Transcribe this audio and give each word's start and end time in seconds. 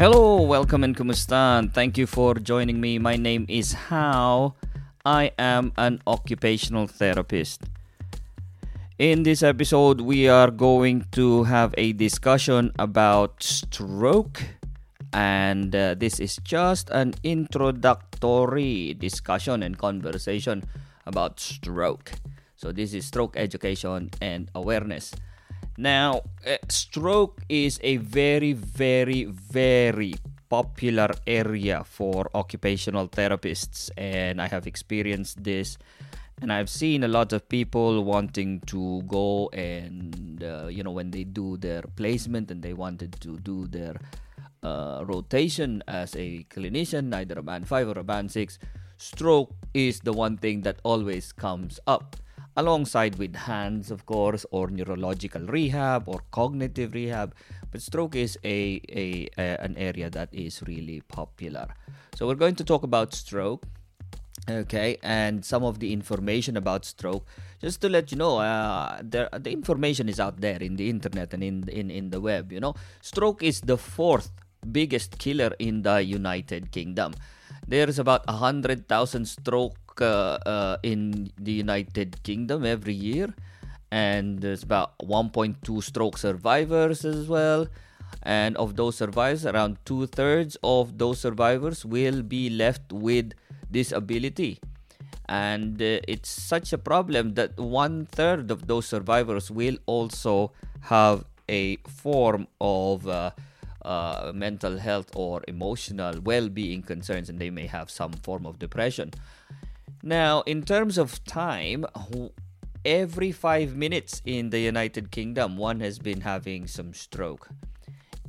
Hello, 0.00 0.40
welcome 0.40 0.82
and 0.82 0.96
kumustan. 0.96 1.70
Thank 1.76 1.98
you 1.98 2.06
for 2.06 2.32
joining 2.32 2.80
me. 2.80 2.96
My 2.96 3.16
name 3.20 3.44
is 3.50 3.92
How. 3.92 4.54
I 5.04 5.32
am 5.38 5.76
an 5.76 6.00
occupational 6.06 6.86
therapist. 6.86 7.68
In 8.96 9.24
this 9.24 9.42
episode, 9.42 10.00
we 10.00 10.26
are 10.26 10.50
going 10.50 11.04
to 11.12 11.44
have 11.44 11.74
a 11.76 11.92
discussion 11.92 12.72
about 12.78 13.42
stroke, 13.42 14.40
and 15.12 15.76
uh, 15.76 15.92
this 15.92 16.18
is 16.18 16.40
just 16.44 16.88
an 16.88 17.12
introductory 17.22 18.94
discussion 18.94 19.62
and 19.62 19.76
conversation 19.76 20.64
about 21.04 21.40
stroke. 21.40 22.12
So, 22.56 22.72
this 22.72 22.94
is 22.94 23.04
stroke 23.04 23.36
education 23.36 24.08
and 24.22 24.48
awareness. 24.54 25.12
Now, 25.80 26.20
uh, 26.46 26.58
stroke 26.68 27.40
is 27.48 27.80
a 27.82 27.96
very, 27.96 28.52
very, 28.52 29.24
very 29.24 30.12
popular 30.50 31.08
area 31.26 31.84
for 31.84 32.28
occupational 32.34 33.08
therapists, 33.08 33.88
and 33.96 34.42
I 34.42 34.48
have 34.48 34.66
experienced 34.66 35.42
this. 35.42 35.78
And 36.42 36.52
I've 36.52 36.68
seen 36.68 37.02
a 37.02 37.08
lot 37.08 37.32
of 37.32 37.48
people 37.48 38.04
wanting 38.04 38.60
to 38.66 39.00
go 39.08 39.48
and, 39.54 40.44
uh, 40.44 40.66
you 40.66 40.82
know, 40.82 40.90
when 40.90 41.12
they 41.12 41.24
do 41.24 41.56
their 41.56 41.80
placement 41.96 42.50
and 42.50 42.62
they 42.62 42.74
wanted 42.74 43.16
to 43.22 43.38
do 43.38 43.66
their 43.66 43.96
uh, 44.62 45.02
rotation 45.06 45.82
as 45.88 46.14
a 46.14 46.44
clinician, 46.50 47.14
either 47.14 47.38
a 47.38 47.42
band 47.42 47.66
5 47.66 47.88
or 47.88 47.98
a 48.00 48.04
band 48.04 48.30
6, 48.30 48.58
stroke 48.98 49.54
is 49.72 50.00
the 50.00 50.12
one 50.12 50.36
thing 50.36 50.60
that 50.60 50.78
always 50.84 51.32
comes 51.32 51.80
up 51.86 52.16
alongside 52.56 53.16
with 53.16 53.34
hands 53.36 53.90
of 53.90 54.06
course 54.06 54.44
or 54.50 54.68
neurological 54.68 55.42
rehab 55.46 56.08
or 56.08 56.20
cognitive 56.30 56.94
rehab 56.94 57.34
but 57.70 57.80
stroke 57.80 58.16
is 58.16 58.38
a, 58.44 58.80
a, 58.88 59.28
a, 59.38 59.56
an 59.62 59.76
area 59.76 60.10
that 60.10 60.28
is 60.32 60.62
really 60.66 61.00
popular. 61.08 61.68
So 62.16 62.26
we're 62.26 62.34
going 62.34 62.56
to 62.56 62.64
talk 62.64 62.82
about 62.82 63.14
stroke 63.14 63.64
okay 64.48 64.96
and 65.02 65.44
some 65.44 65.62
of 65.62 65.78
the 65.78 65.92
information 65.92 66.56
about 66.56 66.84
stroke. 66.84 67.26
Just 67.60 67.80
to 67.82 67.88
let 67.88 68.10
you 68.10 68.16
know 68.16 68.38
uh, 68.38 69.00
there, 69.02 69.28
the 69.38 69.52
information 69.52 70.08
is 70.08 70.18
out 70.18 70.40
there 70.40 70.58
in 70.58 70.76
the 70.76 70.88
internet 70.88 71.34
and 71.34 71.44
in, 71.44 71.68
in 71.68 71.90
in 71.90 72.10
the 72.10 72.20
web 72.20 72.52
you 72.52 72.60
know. 72.60 72.74
Stroke 73.02 73.42
is 73.42 73.60
the 73.60 73.76
fourth 73.76 74.30
biggest 74.72 75.18
killer 75.18 75.52
in 75.58 75.82
the 75.82 76.02
united 76.02 76.72
kingdom. 76.72 77.14
There's 77.66 77.98
about 77.98 78.26
100000 78.26 79.26
stroke 79.26 79.89
uh, 80.04 80.76
in 80.82 81.30
the 81.38 81.52
United 81.52 82.22
Kingdom 82.22 82.64
every 82.64 82.94
year, 82.94 83.34
and 83.90 84.40
there's 84.40 84.62
about 84.62 84.98
1.2 84.98 85.82
stroke 85.82 86.18
survivors 86.18 87.04
as 87.04 87.28
well. 87.28 87.66
And 88.22 88.56
of 88.56 88.76
those 88.76 88.96
survivors, 88.96 89.46
around 89.46 89.78
two 89.84 90.06
thirds 90.06 90.56
of 90.62 90.98
those 90.98 91.20
survivors 91.20 91.84
will 91.84 92.22
be 92.22 92.50
left 92.50 92.92
with 92.92 93.32
disability. 93.70 94.60
And 95.28 95.80
uh, 95.80 96.00
it's 96.08 96.28
such 96.28 96.72
a 96.72 96.78
problem 96.78 97.34
that 97.34 97.56
one 97.56 98.06
third 98.06 98.50
of 98.50 98.66
those 98.66 98.86
survivors 98.86 99.50
will 99.50 99.78
also 99.86 100.52
have 100.80 101.24
a 101.48 101.76
form 101.86 102.48
of 102.60 103.06
uh, 103.06 103.30
uh, 103.82 104.32
mental 104.34 104.78
health 104.78 105.10
or 105.14 105.42
emotional 105.48 106.20
well 106.20 106.48
being 106.48 106.82
concerns, 106.82 107.28
and 107.28 107.38
they 107.38 107.50
may 107.50 107.66
have 107.66 107.90
some 107.90 108.12
form 108.12 108.44
of 108.44 108.58
depression. 108.58 109.12
Now, 110.02 110.40
in 110.42 110.62
terms 110.62 110.96
of 110.96 111.22
time, 111.24 111.84
every 112.84 113.32
five 113.32 113.76
minutes 113.76 114.22
in 114.24 114.48
the 114.48 114.60
United 114.60 115.10
Kingdom, 115.10 115.58
one 115.58 115.80
has 115.80 115.98
been 115.98 116.22
having 116.22 116.66
some 116.66 116.94
stroke. 116.94 117.48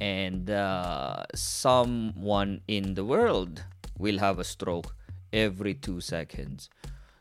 And 0.02 0.50
uh, 0.50 1.24
someone 1.34 2.62
in 2.68 2.96
the 2.96 3.06
world 3.06 3.64
will 3.98 4.18
have 4.20 4.38
a 4.40 4.44
stroke 4.44 4.96
every 5.32 5.74
two 5.74 6.02
seconds. 6.02 6.70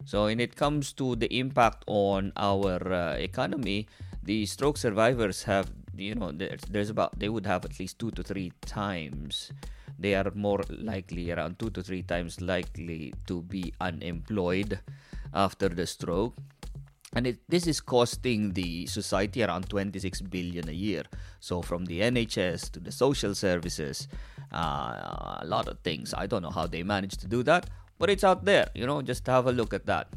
So, 0.05 0.25
when 0.25 0.41
it 0.41 0.57
comes 0.57 0.93
to 0.95 1.15
the 1.15 1.39
impact 1.39 1.85
on 1.87 2.33
our 2.37 2.93
uh, 2.93 3.13
economy, 3.15 3.87
the 4.23 4.47
stroke 4.47 4.79
survivors 4.79 5.45
have, 5.45 5.71
you 5.97 6.15
know, 6.17 6.33
there's, 6.33 6.63
there's 6.63 6.91
about, 6.91 7.19
they 7.19 7.29
would 7.29 7.47
have 7.47 7.65
at 7.65 7.79
least 7.79 7.99
two 8.01 8.11
to 8.13 8.23
three 8.23 8.53
times 8.63 9.53
they 10.01 10.15
are 10.15 10.31
more 10.35 10.63
likely 10.69 11.31
around 11.31 11.59
two 11.59 11.71
to 11.71 11.83
three 11.83 12.03
times 12.03 12.41
likely 12.41 13.13
to 13.27 13.43
be 13.43 13.73
unemployed 13.81 14.81
after 15.35 15.69
the 15.69 15.87
stroke. 15.87 16.35
And 17.13 17.27
it, 17.27 17.39
this 17.49 17.67
is 17.67 17.81
costing 17.81 18.53
the 18.53 18.87
society 18.87 19.43
around 19.43 19.69
26 19.69 20.23
billion 20.23 20.69
a 20.69 20.73
year. 20.73 21.03
So 21.41 21.61
from 21.61 21.85
the 21.85 22.01
nhs 22.01 22.71
to 22.73 22.81
the 22.81 22.93
social 22.93 23.35
services 23.35 24.09
uh, 24.53 25.39
a 25.41 25.45
lot 25.45 25.69
of 25.69 25.79
things. 25.81 26.15
I 26.17 26.27
don't 26.27 26.43
know 26.43 26.51
how 26.51 26.67
they 26.67 26.83
manage 26.83 27.17
to 27.19 27.27
do 27.27 27.43
that 27.45 27.69
but 27.99 28.09
it's 28.09 28.25
out 28.25 28.45
there 28.47 28.71
you 28.75 28.87
know 28.87 29.03
just 29.03 29.27
have 29.27 29.47
a 29.47 29.53
look 29.53 29.75
at 29.75 29.87
that. 29.87 30.09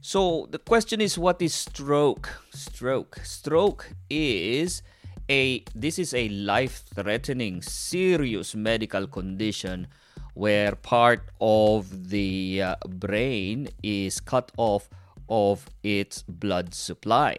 So 0.00 0.48
the 0.50 0.58
question 0.58 1.00
is 1.00 1.18
what 1.18 1.42
is 1.42 1.54
stroke? 1.54 2.28
Stroke. 2.52 3.20
Stroke 3.24 3.92
is 4.08 4.82
a 5.28 5.64
this 5.74 5.98
is 5.98 6.12
a 6.14 6.28
life-threatening 6.28 7.62
serious 7.62 8.54
medical 8.54 9.06
condition 9.06 9.86
where 10.34 10.74
part 10.74 11.22
of 11.40 12.10
the 12.10 12.60
uh, 12.60 12.76
brain 12.88 13.68
is 13.82 14.20
cut 14.20 14.50
off 14.56 14.88
of 15.28 15.70
its 15.82 16.22
blood 16.22 16.74
supply. 16.74 17.36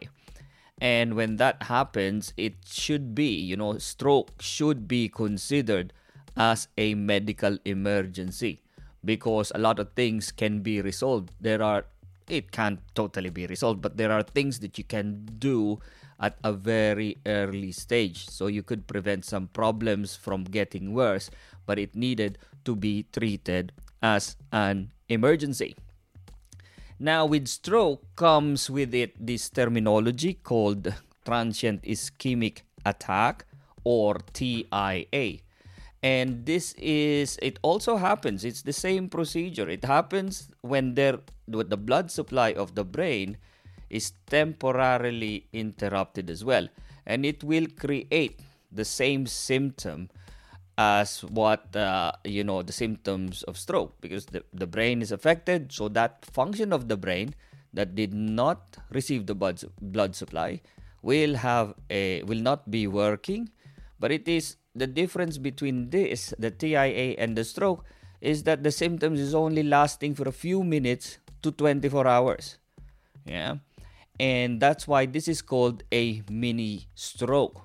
And 0.81 1.15
when 1.15 1.37
that 1.37 1.63
happens 1.63 2.33
it 2.37 2.55
should 2.65 3.15
be 3.15 3.29
you 3.29 3.55
know 3.55 3.77
stroke 3.77 4.41
should 4.41 4.87
be 4.87 5.07
considered 5.07 5.93
as 6.35 6.67
a 6.77 6.95
medical 6.95 7.57
emergency 7.65 8.61
because 9.03 9.51
a 9.53 9.59
lot 9.59 9.79
of 9.79 9.93
things 9.93 10.31
can 10.31 10.61
be 10.61 10.81
resolved. 10.81 11.31
There 11.39 11.61
are 11.61 11.85
it 12.27 12.51
can't 12.51 12.79
totally 12.95 13.29
be 13.29 13.45
resolved 13.45 13.81
but 13.81 13.97
there 13.97 14.11
are 14.11 14.23
things 14.23 14.59
that 14.59 14.77
you 14.77 14.83
can 14.83 15.25
do 15.37 15.79
at 16.19 16.37
a 16.43 16.53
very 16.53 17.17
early 17.25 17.71
stage. 17.71 18.27
So 18.29 18.47
you 18.47 18.63
could 18.63 18.87
prevent 18.87 19.25
some 19.25 19.47
problems 19.47 20.15
from 20.15 20.43
getting 20.43 20.93
worse, 20.93 21.29
but 21.65 21.79
it 21.79 21.95
needed 21.95 22.37
to 22.65 22.75
be 22.75 23.05
treated 23.11 23.71
as 24.01 24.35
an 24.51 24.91
emergency. 25.09 25.75
Now, 26.99 27.25
with 27.25 27.47
stroke 27.47 28.03
comes 28.15 28.69
with 28.69 28.93
it 28.93 29.13
this 29.19 29.49
terminology 29.49 30.35
called 30.35 30.93
transient 31.25 31.83
ischemic 31.83 32.61
attack 32.85 33.45
or 33.83 34.19
TIA. 34.31 35.39
And 36.01 36.45
this 36.45 36.73
is, 36.77 37.37
it 37.41 37.57
also 37.63 37.97
happens, 37.97 38.45
it's 38.45 38.61
the 38.61 38.73
same 38.73 39.09
procedure. 39.09 39.67
It 39.67 39.83
happens 39.83 40.49
when 40.61 40.93
there, 40.93 41.19
with 41.47 41.69
the 41.69 41.77
blood 41.77 42.11
supply 42.11 42.53
of 42.53 42.75
the 42.75 42.85
brain 42.85 43.37
is 43.95 44.11
temporarily 44.27 45.47
interrupted 45.53 46.29
as 46.29 46.43
well. 46.43 46.67
And 47.05 47.25
it 47.25 47.43
will 47.43 47.67
create 47.79 48.41
the 48.71 48.85
same 48.85 49.25
symptom 49.25 50.09
as 50.77 51.23
what 51.23 51.73
uh, 51.75 52.11
you 52.25 52.43
know 52.43 52.61
the 52.61 52.73
symptoms 52.73 53.43
of 53.43 53.57
stroke 53.57 53.95
because 54.01 54.25
the, 54.25 54.43
the 54.53 54.67
brain 54.67 55.01
is 55.01 55.11
affected 55.11 55.71
so 55.71 55.87
that 55.87 56.25
function 56.25 56.73
of 56.73 56.89
the 56.89 56.97
brain 56.97 57.33
that 57.73 57.95
did 57.95 58.13
not 58.13 58.77
receive 58.91 59.25
the 59.25 59.35
blood, 59.35 59.63
blood 59.81 60.15
supply 60.15 60.59
will 61.01 61.35
have 61.35 61.73
a 61.89 62.23
will 62.23 62.41
not 62.41 62.69
be 62.69 62.87
working 62.87 63.49
but 63.99 64.11
it 64.11 64.27
is 64.27 64.57
the 64.75 64.87
difference 64.87 65.37
between 65.37 65.89
this 65.91 66.33
the 66.37 66.51
TIA 66.51 67.15
and 67.17 67.37
the 67.37 67.45
stroke 67.45 67.85
is 68.19 68.43
that 68.43 68.63
the 68.63 68.71
symptoms 68.71 69.19
is 69.19 69.33
only 69.33 69.63
lasting 69.63 70.13
for 70.13 70.27
a 70.27 70.31
few 70.33 70.61
minutes 70.61 71.19
to 71.41 71.51
24 71.51 72.05
hours 72.05 72.57
yeah 73.25 73.55
and 74.19 74.59
that's 74.59 74.87
why 74.87 75.05
this 75.05 75.27
is 75.27 75.41
called 75.41 75.83
a 75.91 76.21
mini 76.29 76.87
stroke. 76.95 77.61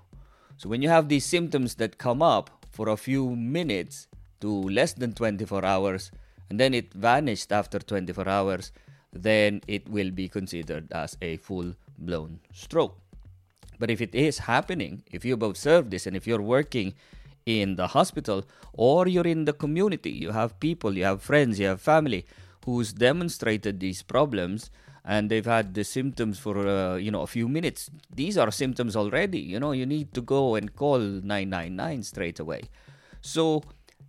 So 0.57 0.69
when 0.69 0.83
you 0.83 0.89
have 0.89 1.09
these 1.09 1.25
symptoms 1.25 1.77
that 1.77 1.99
come 1.99 2.23
up 2.23 2.67
for 2.71 2.89
a 2.89 2.97
few 2.97 3.35
minutes 3.35 4.09
to 4.41 4.49
less 4.49 4.93
than 4.93 5.13
24 5.13 5.65
hours 5.65 6.11
and 6.49 6.59
then 6.59 6.75
it 6.75 6.93
vanished 6.93 7.53
after 7.53 7.79
24 7.79 8.29
hours, 8.29 8.73
then 9.13 9.61
it 9.67 9.89
will 9.89 10.11
be 10.11 10.29
considered 10.29 10.91
as 10.93 11.17
a 11.23 11.37
full 11.39 11.75
blown 11.99 12.41
stroke. 12.53 12.99
But 13.79 13.91
if 13.91 14.01
it 14.01 14.15
is 14.15 14.39
happening, 14.39 15.03
if 15.11 15.25
you've 15.25 15.43
observed 15.43 15.91
this 15.91 16.07
and 16.07 16.15
if 16.15 16.27
you're 16.27 16.43
working 16.43 16.95
in 17.47 17.77
the 17.77 17.89
hospital 17.89 18.45
or 18.75 19.09
you're 19.09 19.27
in 19.27 19.47
the 19.47 19.53
community, 19.53 20.11
you 20.11 20.33
have 20.33 20.61
people, 20.61 20.97
you 20.97 21.05
have 21.05 21.23
friends, 21.23 21.59
you 21.59 21.67
have 21.67 21.81
family 21.81 22.27
who's 22.65 22.93
demonstrated 22.93 23.81
these 23.81 24.03
problems, 24.03 24.71
and 25.05 25.31
they've 25.31 25.47
had 25.47 25.75
the 25.75 25.85
symptoms 25.85 26.39
for 26.39 26.67
uh, 26.67 26.97
you 26.97 27.11
know 27.11 27.23
a 27.23 27.27
few 27.27 27.49
minutes 27.49 27.91
these 28.15 28.37
are 28.37 28.51
symptoms 28.51 28.97
already 28.97 29.39
you 29.39 29.59
know 29.59 29.73
you 29.73 29.87
need 29.87 30.13
to 30.13 30.21
go 30.21 30.55
and 30.55 30.75
call 30.77 30.99
999 30.99 32.03
straight 32.03 32.39
away 32.39 32.63
so 33.21 33.63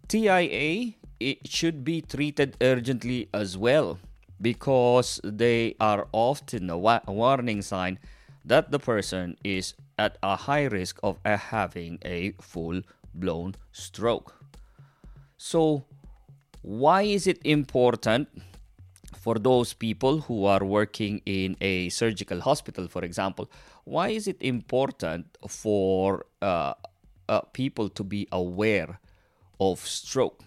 TIA 0.07 0.93
it 1.19 1.47
should 1.47 1.83
be 1.83 2.01
treated 2.01 2.57
urgently 2.61 3.29
as 3.33 3.57
well 3.57 3.99
because 4.41 5.21
they 5.23 5.75
are 5.79 6.07
often 6.11 6.69
a, 6.69 6.77
wa- 6.77 7.01
a 7.07 7.13
warning 7.13 7.61
sign 7.61 7.99
that 8.43 8.71
the 8.71 8.79
person 8.79 9.37
is 9.43 9.75
at 9.99 10.17
a 10.23 10.35
high 10.35 10.63
risk 10.65 10.99
of 11.03 11.19
uh, 11.23 11.37
having 11.37 11.99
a 12.03 12.31
full 12.41 12.81
blown 13.13 13.55
stroke. 13.71 14.33
So, 15.37 15.85
why 16.63 17.03
is 17.03 17.27
it 17.27 17.39
important 17.43 18.29
for 19.13 19.35
those 19.35 19.73
people 19.73 20.21
who 20.21 20.45
are 20.45 20.63
working 20.63 21.21
in 21.25 21.57
a 21.61 21.89
surgical 21.89 22.41
hospital, 22.41 22.87
for 22.87 23.03
example? 23.03 23.49
Why 23.83 24.09
is 24.09 24.27
it 24.27 24.37
important 24.41 25.37
for 25.47 26.25
uh, 26.41 26.73
uh, 27.29 27.41
people 27.53 27.89
to 27.89 28.03
be 28.03 28.27
aware 28.31 28.99
of 29.59 29.79
stroke 29.79 30.43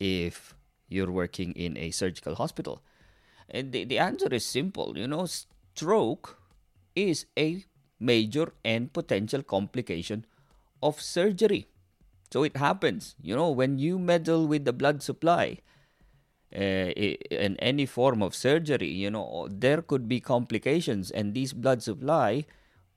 if 0.00 0.54
you're 0.88 1.10
working 1.10 1.52
in 1.52 1.76
a 1.76 1.90
surgical 1.90 2.34
hospital? 2.34 2.82
And 3.50 3.72
the, 3.72 3.84
the 3.84 3.98
answer 3.98 4.28
is 4.28 4.44
simple. 4.44 4.96
You 4.96 5.08
know, 5.08 5.26
stroke 5.26 6.38
is 6.94 7.26
a 7.38 7.64
major 8.00 8.52
and 8.64 8.92
potential 8.92 9.42
complication 9.42 10.24
of 10.82 11.00
surgery. 11.00 11.66
So 12.30 12.42
it 12.42 12.56
happens, 12.56 13.14
you 13.22 13.34
know, 13.34 13.50
when 13.50 13.78
you 13.78 13.98
meddle 13.98 14.46
with 14.46 14.64
the 14.64 14.72
blood 14.72 15.02
supply 15.02 15.58
uh, 16.54 16.58
in 16.58 17.56
any 17.58 17.86
form 17.86 18.22
of 18.22 18.34
surgery, 18.34 18.88
you 18.88 19.10
know, 19.10 19.48
there 19.50 19.82
could 19.82 20.08
be 20.08 20.20
complications, 20.20 21.10
and 21.10 21.34
this 21.34 21.52
blood 21.52 21.82
supply 21.82 22.44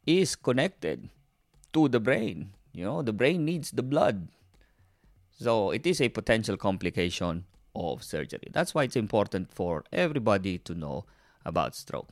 is 0.06 0.36
connected 0.36 1.10
to 1.74 1.88
the 1.90 2.00
brain. 2.00 2.54
You 2.74 2.86
know, 2.86 3.02
the 3.02 3.14
brain 3.14 3.46
needs 3.46 3.72
the 3.72 3.84
blood. 3.84 4.30
So 5.38 5.72
it 5.72 5.86
is 5.86 6.00
a 6.00 6.10
potential 6.10 6.56
complication 6.56 7.46
of 7.76 8.04
surgery. 8.04 8.48
That's 8.52 8.74
why 8.74 8.84
it's 8.84 8.96
important 8.96 9.52
for 9.52 9.84
everybody 9.92 10.58
to 10.60 10.76
know 10.76 11.06
about 11.46 11.76
stroke. 11.76 12.10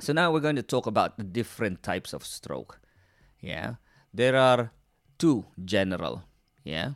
So 0.00 0.12
now 0.12 0.32
we're 0.32 0.40
going 0.40 0.56
to 0.56 0.62
talk 0.62 0.86
about 0.86 1.18
the 1.18 1.24
different 1.24 1.82
types 1.82 2.12
of 2.12 2.24
stroke. 2.24 2.80
Yeah. 3.40 3.74
There 4.12 4.36
are 4.36 4.72
two 5.18 5.46
general. 5.64 6.24
Yeah. 6.64 6.92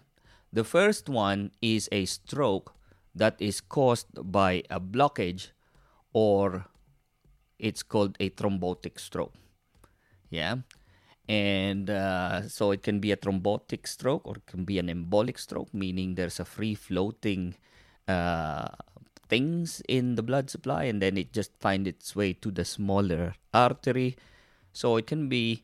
The 0.52 0.64
first 0.64 1.08
one 1.08 1.52
is 1.60 1.88
a 1.90 2.04
stroke 2.04 2.74
that 3.14 3.36
is 3.40 3.60
caused 3.60 4.08
by 4.30 4.62
a 4.70 4.80
blockage 4.80 5.48
or 6.12 6.66
it's 7.58 7.82
called 7.82 8.16
a 8.20 8.30
thrombotic 8.30 8.98
stroke. 8.98 9.34
Yeah. 10.30 10.56
And 11.28 11.88
uh, 11.88 12.48
so 12.48 12.72
it 12.72 12.82
can 12.82 12.98
be 12.98 13.12
a 13.12 13.16
thrombotic 13.16 13.86
stroke 13.86 14.26
or 14.26 14.36
it 14.36 14.46
can 14.46 14.64
be 14.64 14.78
an 14.78 14.88
embolic 14.88 15.38
stroke, 15.38 15.72
meaning 15.72 16.14
there's 16.14 16.40
a 16.40 16.44
free 16.44 16.74
floating 16.74 17.54
uh, 18.08 18.68
things 19.28 19.82
in 19.88 20.16
the 20.16 20.22
blood 20.22 20.50
supply 20.50 20.84
and 20.84 21.00
then 21.00 21.16
it 21.16 21.32
just 21.32 21.52
find 21.58 21.86
its 21.86 22.14
way 22.14 22.32
to 22.32 22.50
the 22.50 22.64
smaller 22.64 23.34
artery 23.54 24.16
so 24.72 24.96
it 24.96 25.06
can 25.06 25.28
be 25.28 25.62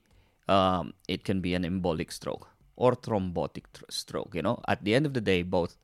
um, 0.48 0.94
it 1.06 1.22
can 1.22 1.40
be 1.40 1.52
an 1.54 1.64
embolic 1.64 2.10
stroke 2.10 2.48
or 2.76 2.92
thrombotic 2.94 3.64
tr- 3.74 3.84
stroke 3.90 4.34
you 4.34 4.40
know 4.40 4.58
at 4.66 4.82
the 4.84 4.94
end 4.94 5.04
of 5.04 5.12
the 5.12 5.20
day 5.20 5.42
both 5.42 5.76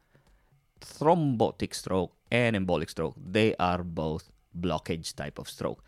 thrombotic 0.84 1.74
stroke 1.74 2.12
and 2.30 2.56
embolic 2.56 2.90
stroke. 2.90 3.16
They 3.16 3.54
are 3.56 3.82
both 3.82 4.30
blockage 4.58 5.14
type 5.14 5.38
of 5.38 5.48
stroke. 5.48 5.82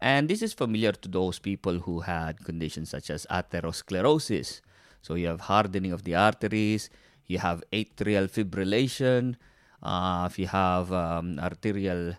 And 0.00 0.28
this 0.28 0.42
is 0.42 0.52
familiar 0.52 0.92
to 0.92 1.08
those 1.08 1.38
people 1.38 1.80
who 1.80 2.00
had 2.00 2.44
conditions 2.44 2.90
such 2.90 3.10
as 3.10 3.26
atherosclerosis. 3.30 4.60
So 5.02 5.14
you 5.14 5.26
have 5.26 5.42
hardening 5.42 5.92
of 5.92 6.04
the 6.04 6.14
arteries 6.14 6.90
you 7.28 7.38
have 7.38 7.62
atrial 7.72 8.26
fibrillation 8.26 9.36
uh, 9.82 10.26
if 10.28 10.38
you 10.38 10.48
have 10.48 10.90
um, 10.92 11.38
arterial 11.38 12.14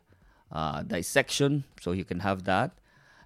uh, 0.51 0.83
dissection, 0.83 1.65
so 1.81 1.91
you 1.91 2.05
can 2.05 2.19
have 2.19 2.45
that. 2.45 2.71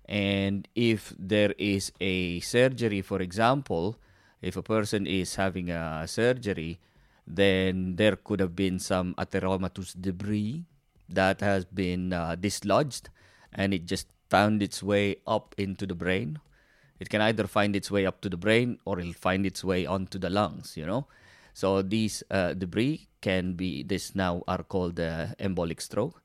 And 0.06 0.68
if 0.76 1.14
there 1.20 1.54
is 1.58 1.92
a 2.02 2.40
surgery, 2.40 3.02
for 3.02 3.22
example, 3.22 3.98
if 4.42 4.58
a 4.58 4.64
person 4.64 5.06
is 5.06 5.36
having 5.36 5.70
a 5.70 6.08
surgery, 6.08 6.80
then 7.26 7.96
there 7.96 8.16
could 8.16 8.40
have 8.40 8.56
been 8.56 8.80
some 8.80 9.14
atheromatous 9.16 10.00
debris 10.00 10.66
that 11.10 11.42
has 11.42 11.66
been 11.66 12.14
uh, 12.14 12.36
dislodged 12.36 13.10
and 13.54 13.74
it 13.74 13.86
just 13.86 14.08
found 14.30 14.62
its 14.64 14.82
way 14.82 15.18
up 15.28 15.56
into 15.58 15.86
the 15.86 15.96
brain. 15.96 16.40
It 17.00 17.10
can 17.10 17.22
either 17.22 17.48
find 17.48 17.76
its 17.76 17.92
way 17.92 18.06
up 18.06 18.22
to 18.22 18.30
the 18.30 18.38
brain 18.38 18.80
or 18.86 19.00
it'll 19.00 19.14
find 19.14 19.46
its 19.46 19.64
way 19.64 19.86
onto 19.86 20.18
the 20.18 20.30
lungs, 20.30 20.76
you 20.76 20.86
know. 20.86 21.08
So 21.54 21.82
these 21.82 22.24
uh, 22.32 22.54
debris 22.54 23.08
can 23.22 23.54
be 23.54 23.84
this 23.84 24.16
now 24.16 24.44
are 24.48 24.64
called 24.64 25.00
uh, 25.00 25.28
embolic 25.40 25.82
stroke 25.82 26.24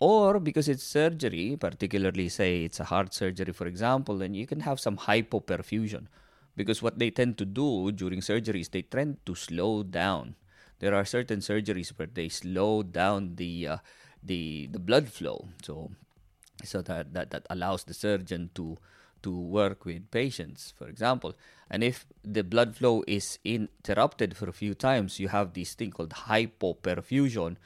or 0.00 0.40
because 0.40 0.68
it's 0.68 0.82
surgery 0.82 1.56
particularly 1.58 2.28
say 2.28 2.64
it's 2.64 2.80
a 2.80 2.84
heart 2.84 3.14
surgery 3.14 3.52
for 3.52 3.66
example 3.66 4.18
then 4.18 4.34
you 4.34 4.46
can 4.46 4.60
have 4.60 4.78
some 4.80 4.96
hypoperfusion 4.96 6.06
because 6.56 6.82
what 6.82 6.98
they 6.98 7.10
tend 7.10 7.36
to 7.38 7.44
do 7.44 7.90
during 7.92 8.20
surgeries 8.20 8.70
they 8.70 8.82
tend 8.82 9.18
to 9.26 9.34
slow 9.34 9.82
down 9.82 10.34
there 10.80 10.94
are 10.94 11.04
certain 11.04 11.40
surgeries 11.40 11.90
where 11.98 12.08
they 12.12 12.28
slow 12.28 12.82
down 12.82 13.36
the 13.36 13.68
uh, 13.68 13.76
the 14.22 14.68
the 14.72 14.78
blood 14.78 15.08
flow 15.08 15.48
so 15.62 15.90
so 16.62 16.82
that, 16.82 17.12
that 17.12 17.30
that 17.30 17.46
allows 17.50 17.84
the 17.84 17.94
surgeon 17.94 18.50
to 18.54 18.78
to 19.24 19.30
work 19.30 19.86
with 19.86 20.10
patients, 20.10 20.74
for 20.76 20.86
example. 20.86 21.34
And 21.70 21.82
if 21.82 22.04
the 22.22 22.44
blood 22.44 22.76
flow 22.76 23.02
is 23.08 23.38
interrupted 23.42 24.36
for 24.36 24.48
a 24.50 24.52
few 24.52 24.74
times, 24.74 25.18
you 25.18 25.28
have 25.28 25.54
this 25.54 25.72
thing 25.72 25.90
called 25.90 26.10
hypoperfusion. 26.10 27.56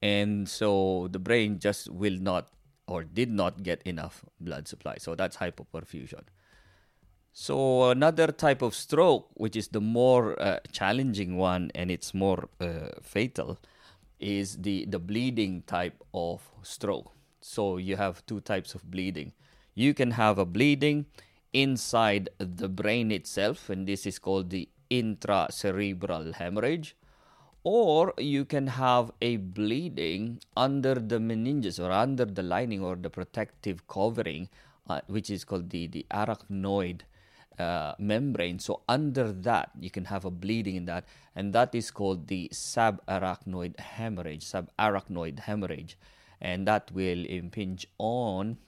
And 0.00 0.48
so 0.48 1.08
the 1.10 1.18
brain 1.18 1.58
just 1.58 1.90
will 1.90 2.16
not 2.16 2.48
or 2.86 3.02
did 3.02 3.28
not 3.28 3.64
get 3.64 3.82
enough 3.82 4.24
blood 4.40 4.68
supply. 4.68 4.96
So 4.98 5.16
that's 5.16 5.36
hypoperfusion. 5.38 6.22
So 7.32 7.90
another 7.90 8.28
type 8.28 8.62
of 8.62 8.74
stroke, 8.74 9.28
which 9.34 9.56
is 9.56 9.68
the 9.68 9.80
more 9.80 10.40
uh, 10.40 10.60
challenging 10.72 11.36
one 11.36 11.70
and 11.74 11.90
it's 11.90 12.12
more 12.12 12.48
uh, 12.60 12.88
fatal, 13.02 13.58
is 14.18 14.56
the, 14.58 14.84
the 14.86 14.98
bleeding 14.98 15.62
type 15.62 16.02
of 16.12 16.42
stroke. 16.62 17.12
So 17.40 17.78
you 17.78 17.96
have 17.96 18.24
two 18.26 18.40
types 18.40 18.74
of 18.74 18.90
bleeding 18.90 19.32
you 19.74 19.94
can 19.94 20.10
have 20.12 20.38
a 20.38 20.44
bleeding 20.44 21.06
inside 21.52 22.28
the 22.38 22.68
brain 22.68 23.10
itself, 23.10 23.70
and 23.70 23.86
this 23.86 24.06
is 24.06 24.18
called 24.18 24.50
the 24.50 24.68
intracerebral 24.90 26.34
hemorrhage. 26.34 26.96
Or 27.62 28.14
you 28.18 28.44
can 28.44 28.68
have 28.68 29.12
a 29.20 29.36
bleeding 29.36 30.40
under 30.56 30.94
the 30.94 31.18
meninges 31.18 31.78
or 31.78 31.90
under 31.92 32.24
the 32.24 32.42
lining 32.42 32.82
or 32.82 32.96
the 32.96 33.10
protective 33.10 33.86
covering, 33.86 34.48
uh, 34.88 35.00
which 35.06 35.30
is 35.30 35.44
called 35.44 35.68
the, 35.70 35.86
the 35.86 36.06
arachnoid 36.10 37.02
uh, 37.58 37.94
membrane. 37.98 38.58
So 38.58 38.82
under 38.88 39.32
that, 39.32 39.70
you 39.78 39.90
can 39.90 40.06
have 40.06 40.24
a 40.24 40.30
bleeding 40.30 40.76
in 40.76 40.84
that, 40.86 41.04
and 41.34 41.52
that 41.52 41.74
is 41.74 41.90
called 41.90 42.28
the 42.28 42.48
subarachnoid 42.52 43.78
hemorrhage. 43.78 44.44
Subarachnoid 44.44 45.40
hemorrhage, 45.40 45.98
and 46.40 46.66
that 46.66 46.90
will 46.92 47.24
impinge 47.26 47.86
on 47.98 48.58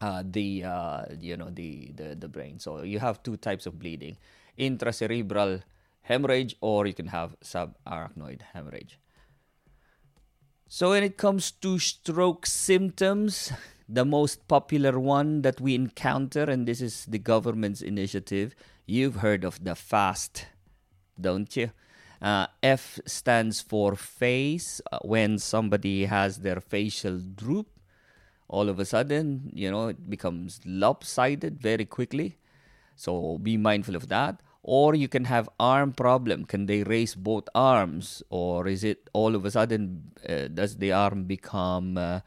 uh, 0.00 0.22
the 0.24 0.64
uh, 0.64 1.04
you 1.20 1.36
know 1.36 1.50
the, 1.50 1.92
the 1.94 2.14
the 2.14 2.28
brain. 2.28 2.58
So 2.58 2.82
you 2.82 2.98
have 2.98 3.22
two 3.22 3.36
types 3.36 3.66
of 3.66 3.78
bleeding: 3.78 4.16
intracerebral 4.58 5.62
hemorrhage, 6.02 6.56
or 6.60 6.86
you 6.86 6.94
can 6.94 7.08
have 7.08 7.36
subarachnoid 7.42 8.42
hemorrhage. 8.52 8.98
So 10.68 10.90
when 10.90 11.04
it 11.04 11.16
comes 11.16 11.50
to 11.62 11.78
stroke 11.78 12.46
symptoms, 12.46 13.52
the 13.88 14.04
most 14.04 14.48
popular 14.48 14.98
one 14.98 15.42
that 15.42 15.60
we 15.60 15.74
encounter, 15.74 16.44
and 16.44 16.66
this 16.66 16.80
is 16.80 17.06
the 17.06 17.18
government's 17.18 17.82
initiative, 17.82 18.54
you've 18.86 19.16
heard 19.16 19.44
of 19.44 19.62
the 19.64 19.74
FAST, 19.74 20.46
don't 21.20 21.54
you? 21.56 21.70
Uh, 22.22 22.46
F 22.62 22.98
stands 23.04 23.60
for 23.60 23.94
face, 23.96 24.80
uh, 24.90 24.98
when 25.02 25.38
somebody 25.38 26.06
has 26.06 26.38
their 26.38 26.60
facial 26.60 27.18
droop 27.18 27.68
all 28.48 28.68
of 28.68 28.78
a 28.78 28.84
sudden, 28.84 29.50
you 29.54 29.70
know, 29.70 29.88
it 29.88 30.08
becomes 30.08 30.60
lopsided 30.64 31.60
very 31.60 31.84
quickly. 31.84 32.38
So 32.96 33.38
be 33.38 33.56
mindful 33.56 33.96
of 33.96 34.08
that. 34.08 34.40
Or 34.62 34.94
you 34.94 35.08
can 35.08 35.24
have 35.24 35.48
arm 35.58 35.92
problem. 35.92 36.44
Can 36.44 36.66
they 36.66 36.82
raise 36.84 37.14
both 37.14 37.48
arms, 37.54 38.22
or 38.30 38.66
is 38.66 38.82
it 38.82 39.10
all 39.12 39.34
of 39.34 39.44
a 39.44 39.50
sudden 39.50 40.12
uh, 40.26 40.48
does 40.48 40.76
the 40.76 40.92
arm 40.92 41.24
become 41.24 41.98
uh, 41.98 42.20